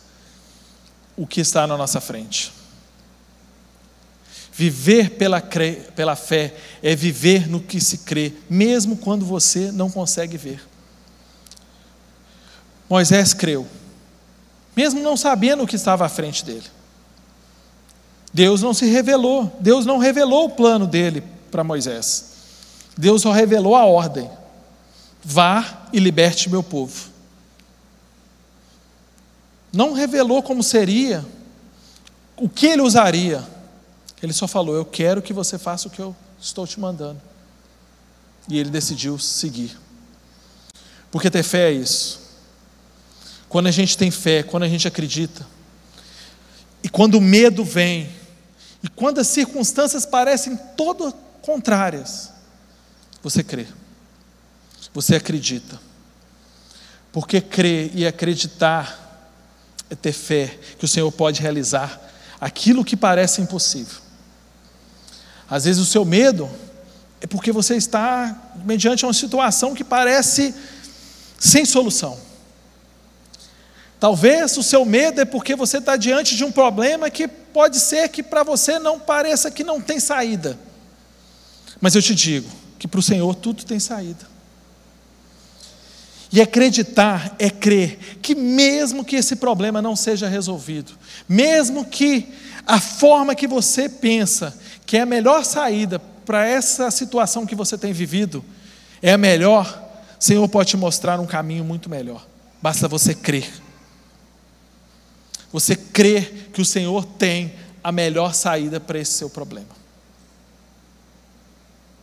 o 1.16 1.26
que 1.26 1.40
está 1.40 1.66
na 1.66 1.76
nossa 1.76 2.02
frente. 2.02 2.52
Viver 4.52 5.10
pela, 5.12 5.40
cre... 5.40 5.82
pela 5.96 6.14
fé 6.14 6.54
é 6.82 6.94
viver 6.94 7.48
no 7.48 7.60
que 7.60 7.80
se 7.80 7.98
crê, 7.98 8.34
mesmo 8.50 8.96
quando 8.96 9.24
você 9.24 9.72
não 9.72 9.90
consegue 9.90 10.36
ver. 10.36 10.62
Moisés 12.88 13.32
creu, 13.32 13.66
mesmo 14.76 15.00
não 15.00 15.16
sabendo 15.16 15.62
o 15.62 15.66
que 15.66 15.76
estava 15.76 16.04
à 16.04 16.08
frente 16.08 16.44
dele. 16.44 16.66
Deus 18.34 18.60
não 18.62 18.74
se 18.74 18.86
revelou, 18.86 19.56
Deus 19.60 19.86
não 19.86 19.98
revelou 19.98 20.46
o 20.46 20.50
plano 20.50 20.86
dele 20.86 21.22
para 21.50 21.64
Moisés. 21.64 22.32
Deus 22.96 23.22
só 23.22 23.32
revelou 23.32 23.74
a 23.74 23.84
ordem. 23.84 24.30
Vá 25.24 25.86
e 25.92 25.98
liberte 25.98 26.50
meu 26.50 26.62
povo. 26.62 27.10
Não 29.72 29.94
revelou 29.94 30.42
como 30.42 30.62
seria, 30.62 31.24
o 32.36 32.48
que 32.48 32.66
ele 32.66 32.82
usaria. 32.82 33.42
Ele 34.22 34.32
só 34.32 34.46
falou: 34.46 34.74
Eu 34.74 34.84
quero 34.84 35.20
que 35.20 35.32
você 35.32 35.58
faça 35.58 35.88
o 35.88 35.90
que 35.90 36.00
eu 36.00 36.14
estou 36.40 36.66
te 36.66 36.78
mandando. 36.78 37.20
E 38.48 38.58
ele 38.58 38.70
decidiu 38.70 39.18
seguir. 39.18 39.76
Porque 41.10 41.30
ter 41.30 41.42
fé 41.42 41.70
é 41.70 41.72
isso. 41.72 42.20
Quando 43.48 43.66
a 43.66 43.70
gente 43.70 43.98
tem 43.98 44.10
fé, 44.10 44.42
quando 44.42 44.62
a 44.62 44.68
gente 44.68 44.88
acredita, 44.88 45.46
e 46.82 46.88
quando 46.88 47.16
o 47.16 47.20
medo 47.20 47.64
vem, 47.64 48.10
e 48.82 48.88
quando 48.88 49.20
as 49.20 49.26
circunstâncias 49.26 50.06
parecem 50.06 50.56
todas 50.76 51.14
contrárias, 51.42 52.30
você 53.22 53.42
crê 53.42 53.66
você 54.92 55.16
acredita. 55.16 55.80
Porque 57.10 57.40
crer 57.40 57.90
e 57.94 58.06
acreditar 58.06 58.98
é 59.90 59.94
ter 59.94 60.12
fé 60.12 60.58
que 60.78 60.84
o 60.84 60.88
Senhor 60.88 61.10
pode 61.12 61.40
realizar 61.40 62.00
aquilo 62.40 62.84
que 62.84 62.96
parece 62.96 63.40
impossível. 63.40 64.00
Às 65.52 65.64
vezes 65.66 65.82
o 65.82 65.84
seu 65.84 66.02
medo 66.02 66.48
é 67.20 67.26
porque 67.26 67.52
você 67.52 67.76
está 67.76 68.54
mediante 68.64 69.04
uma 69.04 69.12
situação 69.12 69.74
que 69.74 69.84
parece 69.84 70.54
sem 71.38 71.66
solução. 71.66 72.18
Talvez 74.00 74.56
o 74.56 74.62
seu 74.62 74.82
medo 74.86 75.20
é 75.20 75.26
porque 75.26 75.54
você 75.54 75.76
está 75.76 75.94
diante 75.94 76.36
de 76.36 76.42
um 76.42 76.50
problema 76.50 77.10
que 77.10 77.28
pode 77.28 77.78
ser 77.80 78.08
que 78.08 78.22
para 78.22 78.42
você 78.42 78.78
não 78.78 78.98
pareça 78.98 79.50
que 79.50 79.62
não 79.62 79.78
tem 79.78 80.00
saída. 80.00 80.58
Mas 81.82 81.94
eu 81.94 82.00
te 82.00 82.14
digo 82.14 82.48
que 82.78 82.88
para 82.88 83.00
o 83.00 83.02
Senhor 83.02 83.34
tudo 83.34 83.62
tem 83.62 83.78
saída. 83.78 84.26
E 86.32 86.40
acreditar 86.40 87.36
é 87.38 87.50
crer 87.50 87.98
que, 88.22 88.34
mesmo 88.34 89.04
que 89.04 89.16
esse 89.16 89.36
problema 89.36 89.82
não 89.82 89.94
seja 89.94 90.28
resolvido, 90.28 90.92
mesmo 91.28 91.84
que 91.84 92.32
a 92.66 92.80
forma 92.80 93.34
que 93.34 93.46
você 93.46 93.86
pensa 93.86 94.56
que 94.92 94.98
é 94.98 95.00
a 95.00 95.06
melhor 95.06 95.42
saída 95.42 95.98
para 95.98 96.46
essa 96.46 96.90
situação 96.90 97.46
que 97.46 97.54
você 97.54 97.78
tem 97.78 97.94
vivido 97.94 98.44
é 99.00 99.14
a 99.14 99.16
melhor, 99.16 99.66
o 100.20 100.22
Senhor 100.22 100.46
pode 100.50 100.68
te 100.68 100.76
mostrar 100.76 101.18
um 101.18 101.24
caminho 101.24 101.64
muito 101.64 101.88
melhor. 101.88 102.26
Basta 102.60 102.86
você 102.86 103.14
crer. 103.14 103.50
Você 105.50 105.74
crer 105.74 106.50
que 106.52 106.60
o 106.60 106.64
Senhor 106.66 107.06
tem 107.06 107.54
a 107.82 107.90
melhor 107.90 108.34
saída 108.34 108.78
para 108.78 108.98
esse 108.98 109.12
seu 109.12 109.30
problema. 109.30 109.70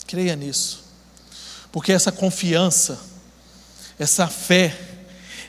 Creia 0.07 0.35
nisso, 0.35 0.83
porque 1.71 1.91
essa 1.91 2.11
confiança 2.11 2.99
essa 3.99 4.25
fé 4.25 4.75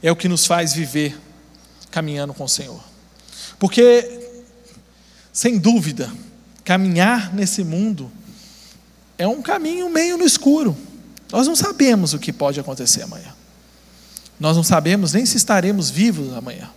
é 0.03 0.13
o 0.13 0.17
que 0.17 0.29
nos 0.29 0.45
faz 0.45 0.75
viver 0.75 1.19
caminhando 1.91 2.35
com 2.35 2.45
o 2.45 2.49
Senhor. 2.51 2.85
Porque, 3.59 4.29
sem 5.33 5.59
dúvida, 5.59 6.13
caminhar 6.71 7.35
nesse 7.35 7.65
mundo 7.65 8.13
é 9.19 9.27
um 9.27 9.43
caminho 9.43 9.91
meio 9.91 10.17
no 10.17 10.25
escuro. 10.25 10.77
Nós 11.33 11.49
não 11.49 11.57
sabemos 11.57 12.15
o 12.15 12.19
que 12.21 12.33
pode 12.33 12.61
acontecer 12.61 13.03
amanhã. 13.03 13.35
Nós 14.39 14.57
não 14.57 14.63
sabemos 14.63 15.13
nem 15.13 15.27
se 15.27 15.37
estaremos 15.37 15.91
vivos 15.91 16.33
amanhã. 16.33 16.71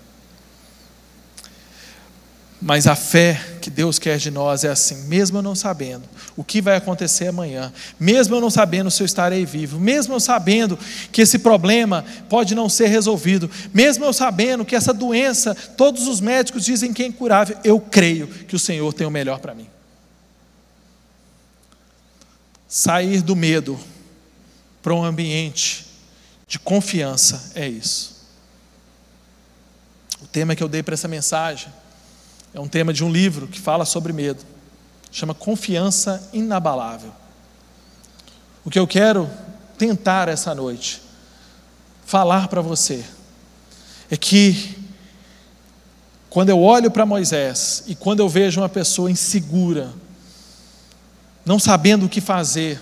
Mas 2.60 2.88
a 2.88 2.96
fé 2.96 3.40
que 3.62 3.70
Deus 3.70 4.00
quer 4.00 4.18
de 4.18 4.32
nós 4.32 4.64
é 4.64 4.70
assim, 4.70 5.04
mesmo 5.04 5.38
eu 5.38 5.44
não 5.44 5.54
sabendo 5.54 6.10
o 6.36 6.44
que 6.44 6.60
vai 6.60 6.76
acontecer 6.76 7.28
amanhã, 7.28 7.72
mesmo 8.00 8.36
eu 8.36 8.42
não 8.42 8.50
sabendo 8.50 8.90
se 8.90 9.04
eu 9.04 9.06
estarei 9.06 9.46
vivo, 9.46 9.80
mesmo 9.80 10.16
eu 10.16 10.20
sabendo 10.20 10.76
que 11.12 11.22
esse 11.22 11.38
problema 11.38 12.04
pode 12.28 12.56
não 12.56 12.68
ser 12.68 12.88
resolvido, 12.88 13.48
mesmo 13.72 14.06
eu 14.06 14.14
sabendo 14.14 14.66
que 14.66 14.76
essa 14.76 14.92
doença, 14.92 15.54
todos 15.54 16.08
os 16.08 16.20
médicos 16.20 16.66
dizem 16.66 16.92
que 16.92 17.04
é 17.04 17.06
incurável, 17.06 17.56
eu 17.64 17.80
creio 17.80 18.26
que 18.26 18.56
o 18.56 18.60
Senhor 18.60 18.92
tem 18.92 19.06
o 19.06 19.12
melhor 19.12 19.38
para 19.38 19.54
mim. 19.54 19.68
Sair 22.76 23.22
do 23.22 23.36
medo 23.36 23.80
para 24.82 24.96
um 24.96 25.04
ambiente 25.06 25.86
de 26.48 26.58
confiança 26.58 27.52
é 27.54 27.68
isso. 27.68 28.26
O 30.20 30.26
tema 30.26 30.56
que 30.56 30.64
eu 30.64 30.68
dei 30.68 30.82
para 30.82 30.96
essa 30.96 31.08
mensagem 31.08 31.72
é 32.52 32.60
um 32.60 32.68
tema 32.68 32.92
de 32.92 33.04
um 33.04 33.12
livro 33.12 33.48
que 33.48 33.60
fala 33.60 33.86
sobre 33.86 34.12
medo. 34.12 34.44
Chama 35.12 35.36
Confiança 35.36 36.28
Inabalável. 36.34 37.12
O 38.66 38.72
que 38.72 38.80
eu 38.80 38.88
quero 38.88 39.30
tentar 39.78 40.28
essa 40.28 40.56
noite 40.56 41.00
falar 42.08 42.48
para 42.48 42.62
você 42.62 43.06
é 44.10 44.18
que 44.18 44.80
quando 46.28 46.50
eu 46.50 46.60
olho 46.60 46.90
para 46.90 47.06
Moisés 47.06 47.84
e 47.86 47.94
quando 47.94 48.22
eu 48.22 48.28
vejo 48.28 48.62
uma 48.62 48.70
pessoa 48.70 49.12
insegura, 49.12 49.94
não 51.46 51.60
sabendo 51.60 52.06
o 52.06 52.10
que 52.10 52.22
fazer, 52.22 52.82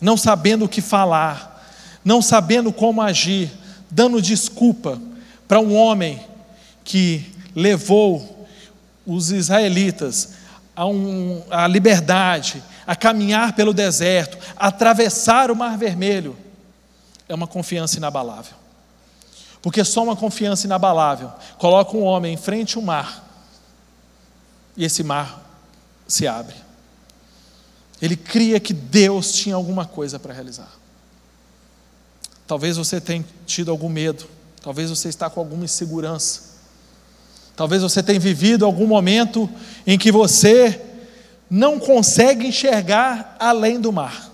não 0.00 0.16
sabendo 0.16 0.64
o 0.64 0.68
que 0.68 0.80
falar, 0.80 1.62
não 2.04 2.22
sabendo 2.22 2.72
como 2.72 3.02
agir, 3.02 3.50
dando 3.90 4.22
desculpa 4.22 5.00
para 5.46 5.60
um 5.60 5.74
homem 5.74 6.24
que 6.84 7.32
levou 7.54 8.46
os 9.06 9.30
israelitas 9.30 10.34
a, 10.74 10.86
um, 10.86 11.42
a 11.50 11.66
liberdade, 11.66 12.62
a 12.86 12.96
caminhar 12.96 13.52
pelo 13.52 13.74
deserto, 13.74 14.38
a 14.56 14.68
atravessar 14.68 15.50
o 15.50 15.56
Mar 15.56 15.76
Vermelho, 15.76 16.36
é 17.28 17.34
uma 17.34 17.46
confiança 17.46 17.98
inabalável. 17.98 18.54
Porque 19.62 19.84
só 19.84 20.02
uma 20.02 20.16
confiança 20.16 20.66
inabalável 20.66 21.30
coloca 21.58 21.96
um 21.96 22.02
homem 22.02 22.34
em 22.34 22.36
frente 22.36 22.76
ao 22.76 22.82
mar 22.82 23.28
e 24.76 24.84
esse 24.84 25.02
mar 25.02 25.42
se 26.08 26.26
abre. 26.26 26.56
Ele 28.00 28.16
cria 28.16 28.58
que 28.58 28.72
Deus 28.72 29.32
tinha 29.32 29.54
alguma 29.54 29.84
coisa 29.84 30.18
para 30.18 30.32
realizar. 30.32 30.70
Talvez 32.46 32.76
você 32.76 33.00
tenha 33.00 33.24
tido 33.46 33.70
algum 33.70 33.88
medo, 33.88 34.26
talvez 34.62 34.90
você 34.90 35.08
está 35.08 35.28
com 35.28 35.40
alguma 35.40 35.64
insegurança. 35.64 36.50
Talvez 37.54 37.82
você 37.82 38.02
tenha 38.02 38.18
vivido 38.18 38.64
algum 38.64 38.86
momento 38.86 39.48
em 39.86 39.98
que 39.98 40.10
você 40.10 40.80
não 41.50 41.78
consegue 41.78 42.46
enxergar 42.46 43.36
além 43.38 43.78
do 43.80 43.92
mar. 43.92 44.30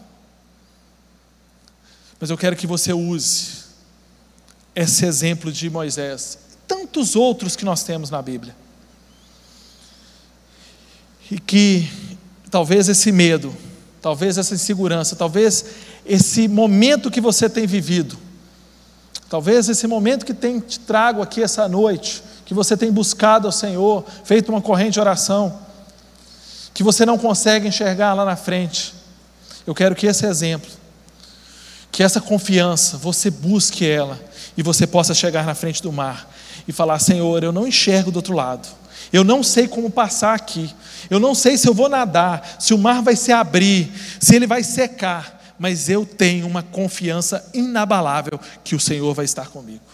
Mas 2.20 2.31
eu 2.31 2.38
quero 2.38 2.57
que 2.57 2.66
você 2.66 2.92
use 2.92 3.64
esse 4.74 5.05
exemplo 5.05 5.50
de 5.50 5.68
Moisés, 5.68 6.38
tantos 6.68 7.16
outros 7.16 7.57
que 7.57 7.64
nós 7.64 7.83
temos 7.83 8.11
na 8.11 8.22
Bíblia. 8.22 8.55
E 11.31 11.40
que 11.40 11.90
talvez 12.50 12.88
esse 12.88 13.11
medo, 13.12 13.54
talvez 14.00 14.38
essa 14.38 14.54
insegurança, 14.54 15.16
talvez 15.16 15.64
esse 16.04 16.48
momento 16.48 17.11
que 17.11 17.20
você 17.20 17.48
tem 17.48 17.66
vivido, 17.66 18.16
talvez 19.28 19.68
esse 19.68 19.87
momento 19.87 20.24
que 20.24 20.35
tem 20.35 20.61
te 20.61 20.78
trago 20.80 21.22
aqui 21.22 21.42
essa 21.42 21.68
noite, 21.68 22.22
que 22.44 22.54
você 22.54 22.76
tem 22.76 22.92
buscado 22.92 23.48
ao 23.48 23.52
Senhor, 23.52 24.04
feito 24.24 24.50
uma 24.50 24.62
corrente 24.62 24.92
de 24.92 25.00
oração, 25.00 25.59
que 26.72 26.82
você 26.82 27.04
não 27.04 27.18
consegue 27.18 27.66
enxergar 27.66 28.14
lá 28.14 28.24
na 28.24 28.37
frente. 28.37 28.94
Eu 29.66 29.74
quero 29.74 29.96
que 29.96 30.06
esse 30.06 30.24
exemplo, 30.26 30.70
que 31.90 32.02
essa 32.02 32.20
confiança, 32.20 32.96
você 32.96 33.30
busque 33.30 33.85
ela 33.88 34.20
e 34.56 34.62
você 34.62 34.87
possa 34.87 35.14
chegar 35.14 35.44
na 35.44 35.54
frente 35.54 35.82
do 35.82 35.90
mar 35.90 36.30
e 36.68 36.72
falar: 36.72 36.98
Senhor, 36.98 37.42
eu 37.42 37.50
não 37.50 37.66
enxergo 37.66 38.12
do 38.12 38.16
outro 38.16 38.35
lado. 38.35 38.68
Eu 39.12 39.24
não 39.24 39.42
sei 39.42 39.66
como 39.66 39.90
passar 39.90 40.35
aqui. 40.35 40.72
Eu 41.11 41.20
não 41.20 41.35
sei 41.35 41.56
se 41.56 41.68
eu 41.68 41.74
vou 41.74 41.88
nadar, 41.88 42.56
se 42.59 42.74
o 42.74 42.78
mar 42.78 43.02
vai 43.02 43.16
se 43.16 43.32
abrir, 43.32 43.92
se 44.20 44.35
ele 44.35 44.46
vai 44.46 44.62
secar, 44.62 45.54
mas 45.59 45.88
eu 45.88 46.04
tenho 46.04 46.46
uma 46.46 46.62
confiança 46.62 47.48
inabalável 47.54 48.38
que 48.62 48.74
o 48.74 48.80
Senhor 48.80 49.14
vai 49.14 49.24
estar 49.24 49.48
comigo. 49.48 49.85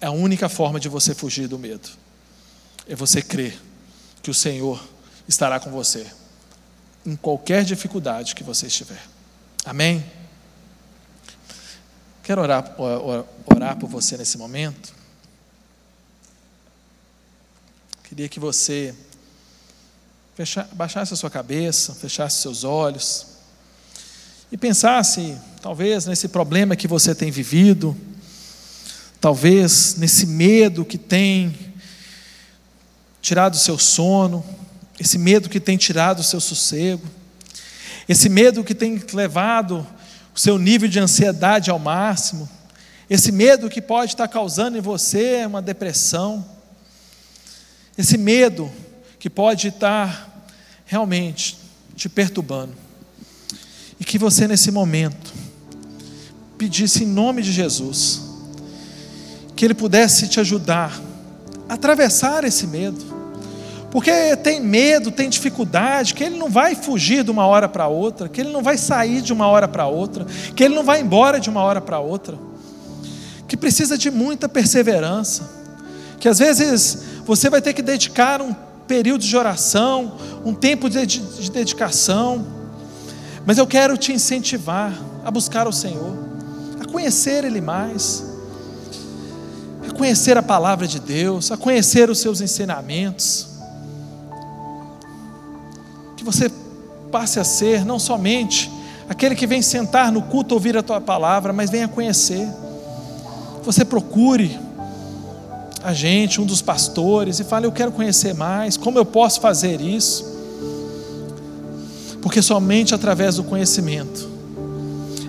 É 0.00 0.06
a 0.06 0.10
única 0.10 0.48
forma 0.48 0.78
de 0.78 0.88
você 0.88 1.14
fugir 1.14 1.48
do 1.48 1.58
medo. 1.58 1.88
É 2.88 2.94
você 2.94 3.22
crer 3.22 3.58
que 4.22 4.30
o 4.30 4.34
Senhor 4.34 4.82
estará 5.28 5.58
com 5.58 5.70
você 5.70 6.06
em 7.04 7.14
qualquer 7.14 7.64
dificuldade 7.64 8.34
que 8.34 8.42
você 8.42 8.66
estiver. 8.66 9.00
Amém? 9.64 10.04
Quero 12.22 12.42
orar, 12.42 12.74
orar 13.46 13.76
por 13.76 13.88
você 13.88 14.16
nesse 14.16 14.36
momento. 14.36 14.95
Queria 18.08 18.28
que 18.28 18.40
você 18.40 18.94
baixasse 20.72 21.12
a 21.12 21.16
sua 21.16 21.30
cabeça, 21.30 21.94
fechasse 21.94 22.40
seus 22.40 22.64
olhos 22.64 23.26
e 24.50 24.56
pensasse, 24.56 25.36
talvez, 25.60 26.06
nesse 26.06 26.28
problema 26.28 26.76
que 26.76 26.86
você 26.86 27.14
tem 27.14 27.30
vivido 27.30 27.96
talvez 29.20 29.96
nesse 29.96 30.24
medo 30.24 30.84
que 30.84 30.96
tem 30.96 31.52
tirado 33.20 33.54
o 33.54 33.58
seu 33.58 33.76
sono, 33.76 34.44
esse 35.00 35.18
medo 35.18 35.48
que 35.48 35.58
tem 35.58 35.76
tirado 35.76 36.20
o 36.20 36.22
seu 36.22 36.40
sossego, 36.40 37.04
esse 38.08 38.28
medo 38.28 38.62
que 38.62 38.72
tem 38.74 39.02
levado 39.12 39.84
o 40.32 40.38
seu 40.38 40.58
nível 40.58 40.88
de 40.88 41.00
ansiedade 41.00 41.70
ao 41.70 41.78
máximo, 41.80 42.48
esse 43.10 43.32
medo 43.32 43.68
que 43.68 43.82
pode 43.82 44.12
estar 44.12 44.28
causando 44.28 44.78
em 44.78 44.80
você 44.80 45.44
uma 45.44 45.60
depressão, 45.60 46.46
esse 47.96 48.18
medo 48.18 48.70
que 49.18 49.30
pode 49.30 49.68
estar 49.68 50.46
realmente 50.84 51.58
te 51.96 52.08
perturbando, 52.08 52.72
e 53.98 54.04
que 54.04 54.18
você 54.18 54.46
nesse 54.46 54.70
momento 54.70 55.32
pedisse 56.58 57.04
em 57.04 57.06
nome 57.06 57.42
de 57.42 57.52
Jesus, 57.52 58.22
que 59.54 59.64
Ele 59.64 59.74
pudesse 59.74 60.28
te 60.28 60.38
ajudar 60.38 61.00
a 61.68 61.74
atravessar 61.74 62.44
esse 62.44 62.66
medo. 62.66 63.16
Porque 63.90 64.36
tem 64.36 64.60
medo, 64.60 65.10
tem 65.10 65.28
dificuldade, 65.28 66.12
que 66.12 66.22
ele 66.22 66.36
não 66.36 66.50
vai 66.50 66.74
fugir 66.74 67.24
de 67.24 67.30
uma 67.30 67.46
hora 67.46 67.66
para 67.66 67.86
outra, 67.86 68.28
que 68.28 68.40
ele 68.40 68.52
não 68.52 68.62
vai 68.62 68.76
sair 68.76 69.22
de 69.22 69.32
uma 69.32 69.46
hora 69.46 69.66
para 69.66 69.86
outra, 69.86 70.26
que 70.54 70.62
ele 70.62 70.74
não 70.74 70.84
vai 70.84 71.00
embora 71.00 71.40
de 71.40 71.48
uma 71.48 71.62
hora 71.62 71.80
para 71.80 71.98
outra. 71.98 72.38
Que 73.48 73.56
precisa 73.56 73.96
de 73.96 74.10
muita 74.10 74.50
perseverança, 74.50 75.48
que 76.20 76.28
às 76.28 76.38
vezes 76.38 76.98
você 77.26 77.50
vai 77.50 77.60
ter 77.60 77.74
que 77.74 77.82
dedicar 77.82 78.40
um 78.40 78.54
período 78.86 79.22
de 79.22 79.36
oração, 79.36 80.16
um 80.44 80.54
tempo 80.54 80.88
de, 80.88 81.04
de 81.04 81.50
dedicação, 81.50 82.46
mas 83.44 83.58
eu 83.58 83.66
quero 83.66 83.96
te 83.98 84.12
incentivar 84.12 84.92
a 85.24 85.30
buscar 85.30 85.66
o 85.66 85.72
Senhor, 85.72 86.16
a 86.80 86.90
conhecer 86.90 87.44
Ele 87.44 87.60
mais 87.60 88.36
a 89.88 89.92
conhecer 89.92 90.36
a 90.36 90.42
palavra 90.42 90.86
de 90.86 90.98
Deus, 90.98 91.52
a 91.52 91.56
conhecer 91.56 92.10
os 92.10 92.18
seus 92.18 92.40
ensinamentos. 92.40 93.46
Que 96.16 96.24
você 96.24 96.50
passe 97.10 97.38
a 97.38 97.44
ser 97.44 97.84
não 97.84 97.98
somente 97.98 98.70
aquele 99.08 99.34
que 99.34 99.46
vem 99.46 99.62
sentar 99.62 100.10
no 100.10 100.22
culto 100.22 100.54
ouvir 100.54 100.76
a 100.76 100.82
tua 100.82 101.00
palavra, 101.00 101.52
mas 101.52 101.70
venha 101.70 101.86
conhecer. 101.86 102.48
Você 103.62 103.84
procure 103.84 104.58
a 105.86 105.94
gente, 105.94 106.40
um 106.40 106.44
dos 106.44 106.60
pastores, 106.60 107.38
e 107.38 107.44
fale: 107.44 107.64
Eu 107.64 107.70
quero 107.70 107.92
conhecer 107.92 108.34
mais, 108.34 108.76
como 108.76 108.98
eu 108.98 109.04
posso 109.04 109.40
fazer 109.40 109.80
isso? 109.80 110.26
Porque 112.20 112.42
somente 112.42 112.92
através 112.92 113.36
do 113.36 113.44
conhecimento 113.44 114.28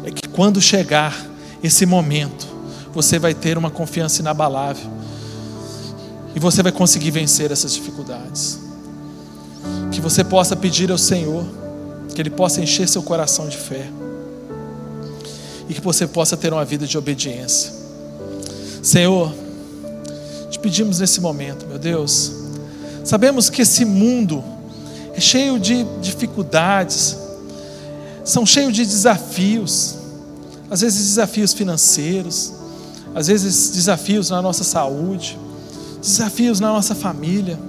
é 0.04 0.10
que 0.10 0.28
quando 0.28 0.60
chegar 0.60 1.16
esse 1.64 1.86
momento, 1.86 2.48
você 2.92 3.20
vai 3.20 3.36
ter 3.36 3.56
uma 3.56 3.70
confiança 3.70 4.20
inabalável. 4.20 4.90
E 6.36 6.40
você 6.40 6.64
vai 6.64 6.72
conseguir 6.72 7.12
vencer 7.12 7.52
essas 7.52 7.76
dificuldades. 7.76 8.60
Que 9.92 10.02
você 10.02 10.24
possa 10.24 10.56
pedir 10.56 10.90
ao 10.90 10.98
Senhor, 10.98 11.46
que 12.16 12.20
Ele 12.20 12.32
possa 12.32 12.62
encher 12.62 12.88
seu 12.88 13.04
coração 13.04 13.48
de 13.48 13.58
fé. 13.58 13.88
E 15.70 15.76
que 15.76 15.82
você 15.82 16.08
possa 16.08 16.36
ter 16.36 16.52
uma 16.52 16.66
vida 16.66 16.88
de 16.88 16.98
obediência. 16.98 17.72
Senhor, 18.82 19.32
te 20.50 20.60
pedimos 20.60 21.00
nesse 21.00 21.20
momento, 21.22 21.66
meu 21.68 21.78
Deus. 21.78 22.32
Sabemos 23.04 23.50
que 23.50 23.62
esse 23.62 23.86
mundo 23.86 24.44
é 25.14 25.20
cheio 25.20 25.60
de 25.60 25.86
dificuldades, 26.02 27.18
são 28.24 28.46
cheios 28.46 28.74
de 28.74 28.86
desafios, 28.86 29.96
às 30.70 30.82
vezes 30.82 31.08
desafios 31.08 31.54
financeiros, 31.54 32.54
às 33.16 33.28
vezes 33.28 33.70
desafios 33.70 34.30
na 34.30 34.42
nossa 34.42 34.64
saúde. 34.64 35.38
desafios 36.02 36.60
na 36.60 36.70
nossa 36.70 36.94
família, 36.96 37.60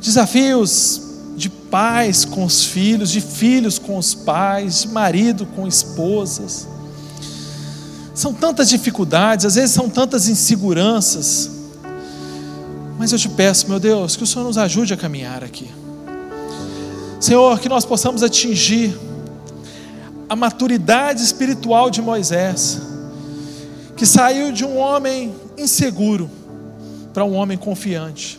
desafios 0.00 1.00
de 1.36 1.48
pais 1.48 2.24
com 2.24 2.44
os 2.44 2.64
filhos, 2.64 3.10
de 3.10 3.20
filhos 3.20 3.78
com 3.78 3.96
os 3.96 4.14
pais, 4.14 4.82
de 4.82 4.88
marido 4.88 5.46
com 5.46 5.66
esposas. 5.66 6.68
São 8.20 8.34
tantas 8.34 8.68
dificuldades, 8.68 9.46
às 9.46 9.54
vezes 9.54 9.70
são 9.70 9.88
tantas 9.88 10.28
inseguranças. 10.28 11.50
Mas 12.98 13.12
eu 13.12 13.18
te 13.18 13.30
peço, 13.30 13.66
meu 13.66 13.80
Deus, 13.80 14.14
que 14.14 14.22
o 14.22 14.26
Senhor 14.26 14.44
nos 14.44 14.58
ajude 14.58 14.92
a 14.92 14.96
caminhar 14.98 15.42
aqui. 15.42 15.70
Senhor, 17.18 17.58
que 17.58 17.66
nós 17.66 17.86
possamos 17.86 18.22
atingir 18.22 18.94
a 20.28 20.36
maturidade 20.36 21.22
espiritual 21.22 21.88
de 21.88 22.02
Moisés, 22.02 22.82
que 23.96 24.04
saiu 24.04 24.52
de 24.52 24.66
um 24.66 24.76
homem 24.76 25.34
inseguro 25.56 26.30
para 27.14 27.24
um 27.24 27.32
homem 27.32 27.56
confiante. 27.56 28.38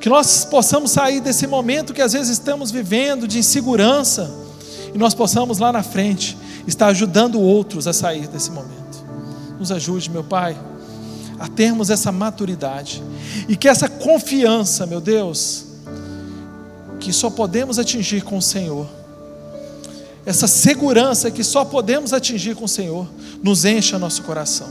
Que 0.00 0.08
nós 0.08 0.44
possamos 0.44 0.90
sair 0.90 1.20
desse 1.20 1.46
momento 1.46 1.94
que 1.94 2.02
às 2.02 2.14
vezes 2.14 2.30
estamos 2.30 2.72
vivendo 2.72 3.28
de 3.28 3.38
insegurança 3.38 4.28
e 4.92 4.98
nós 4.98 5.14
possamos 5.14 5.58
lá 5.58 5.70
na 5.70 5.84
frente 5.84 6.36
estar 6.66 6.86
ajudando 6.86 7.40
outros 7.40 7.86
a 7.86 7.92
sair 7.92 8.26
desse 8.28 8.50
momento. 8.50 9.04
Nos 9.58 9.70
ajude, 9.72 10.10
meu 10.10 10.24
Pai, 10.24 10.56
a 11.38 11.48
termos 11.48 11.90
essa 11.90 12.12
maturidade 12.12 13.02
e 13.48 13.56
que 13.56 13.68
essa 13.68 13.88
confiança, 13.88 14.86
meu 14.86 15.00
Deus, 15.00 15.64
que 17.00 17.12
só 17.12 17.30
podemos 17.30 17.78
atingir 17.78 18.22
com 18.22 18.38
o 18.38 18.42
Senhor, 18.42 18.86
essa 20.24 20.46
segurança 20.46 21.30
que 21.30 21.42
só 21.42 21.64
podemos 21.64 22.12
atingir 22.12 22.54
com 22.54 22.64
o 22.64 22.68
Senhor, 22.68 23.08
nos 23.42 23.64
encha 23.64 23.98
nosso 23.98 24.22
coração. 24.22 24.68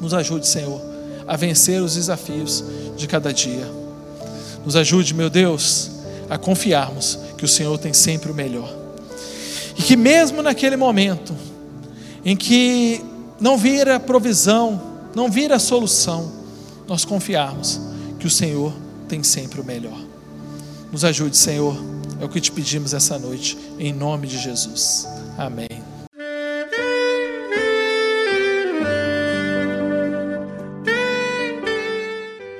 Nos 0.00 0.12
ajude, 0.12 0.46
Senhor 0.46 0.92
a 1.26 1.36
vencer 1.36 1.80
os 1.82 1.94
desafios 1.94 2.64
de 2.96 3.06
cada 3.06 3.32
dia. 3.32 3.66
Nos 4.64 4.76
ajude, 4.76 5.14
meu 5.14 5.30
Deus, 5.30 5.90
a 6.28 6.38
confiarmos 6.38 7.18
que 7.36 7.44
o 7.44 7.48
Senhor 7.48 7.78
tem 7.78 7.92
sempre 7.92 8.30
o 8.30 8.34
melhor. 8.34 8.81
E 9.76 9.82
que 9.82 9.96
mesmo 9.96 10.42
naquele 10.42 10.76
momento 10.76 11.34
em 12.24 12.36
que 12.36 13.00
não 13.40 13.56
vira 13.56 13.98
provisão, 13.98 14.80
não 15.14 15.30
vira 15.30 15.58
solução, 15.58 16.30
nós 16.86 17.04
confiarmos 17.04 17.80
que 18.18 18.26
o 18.26 18.30
Senhor 18.30 18.72
tem 19.08 19.22
sempre 19.22 19.60
o 19.60 19.64
melhor. 19.64 19.98
Nos 20.92 21.04
ajude, 21.04 21.36
Senhor, 21.36 21.76
é 22.20 22.24
o 22.24 22.28
que 22.28 22.40
te 22.40 22.52
pedimos 22.52 22.94
essa 22.94 23.18
noite, 23.18 23.58
em 23.78 23.92
nome 23.92 24.26
de 24.26 24.38
Jesus. 24.38 25.08
Amém. 25.36 25.68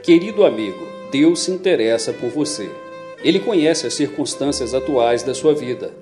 Querido 0.03 0.45
amigo, 0.45 0.85
Deus 1.13 1.43
se 1.43 1.53
interessa 1.53 2.13
por 2.13 2.29
você. 2.31 2.69
Ele 3.23 3.39
conhece 3.39 3.87
as 3.87 3.95
circunstâncias 3.95 4.75
atuais 4.75 5.23
da 5.23 5.33
sua 5.33 5.55
vida. 5.55 6.02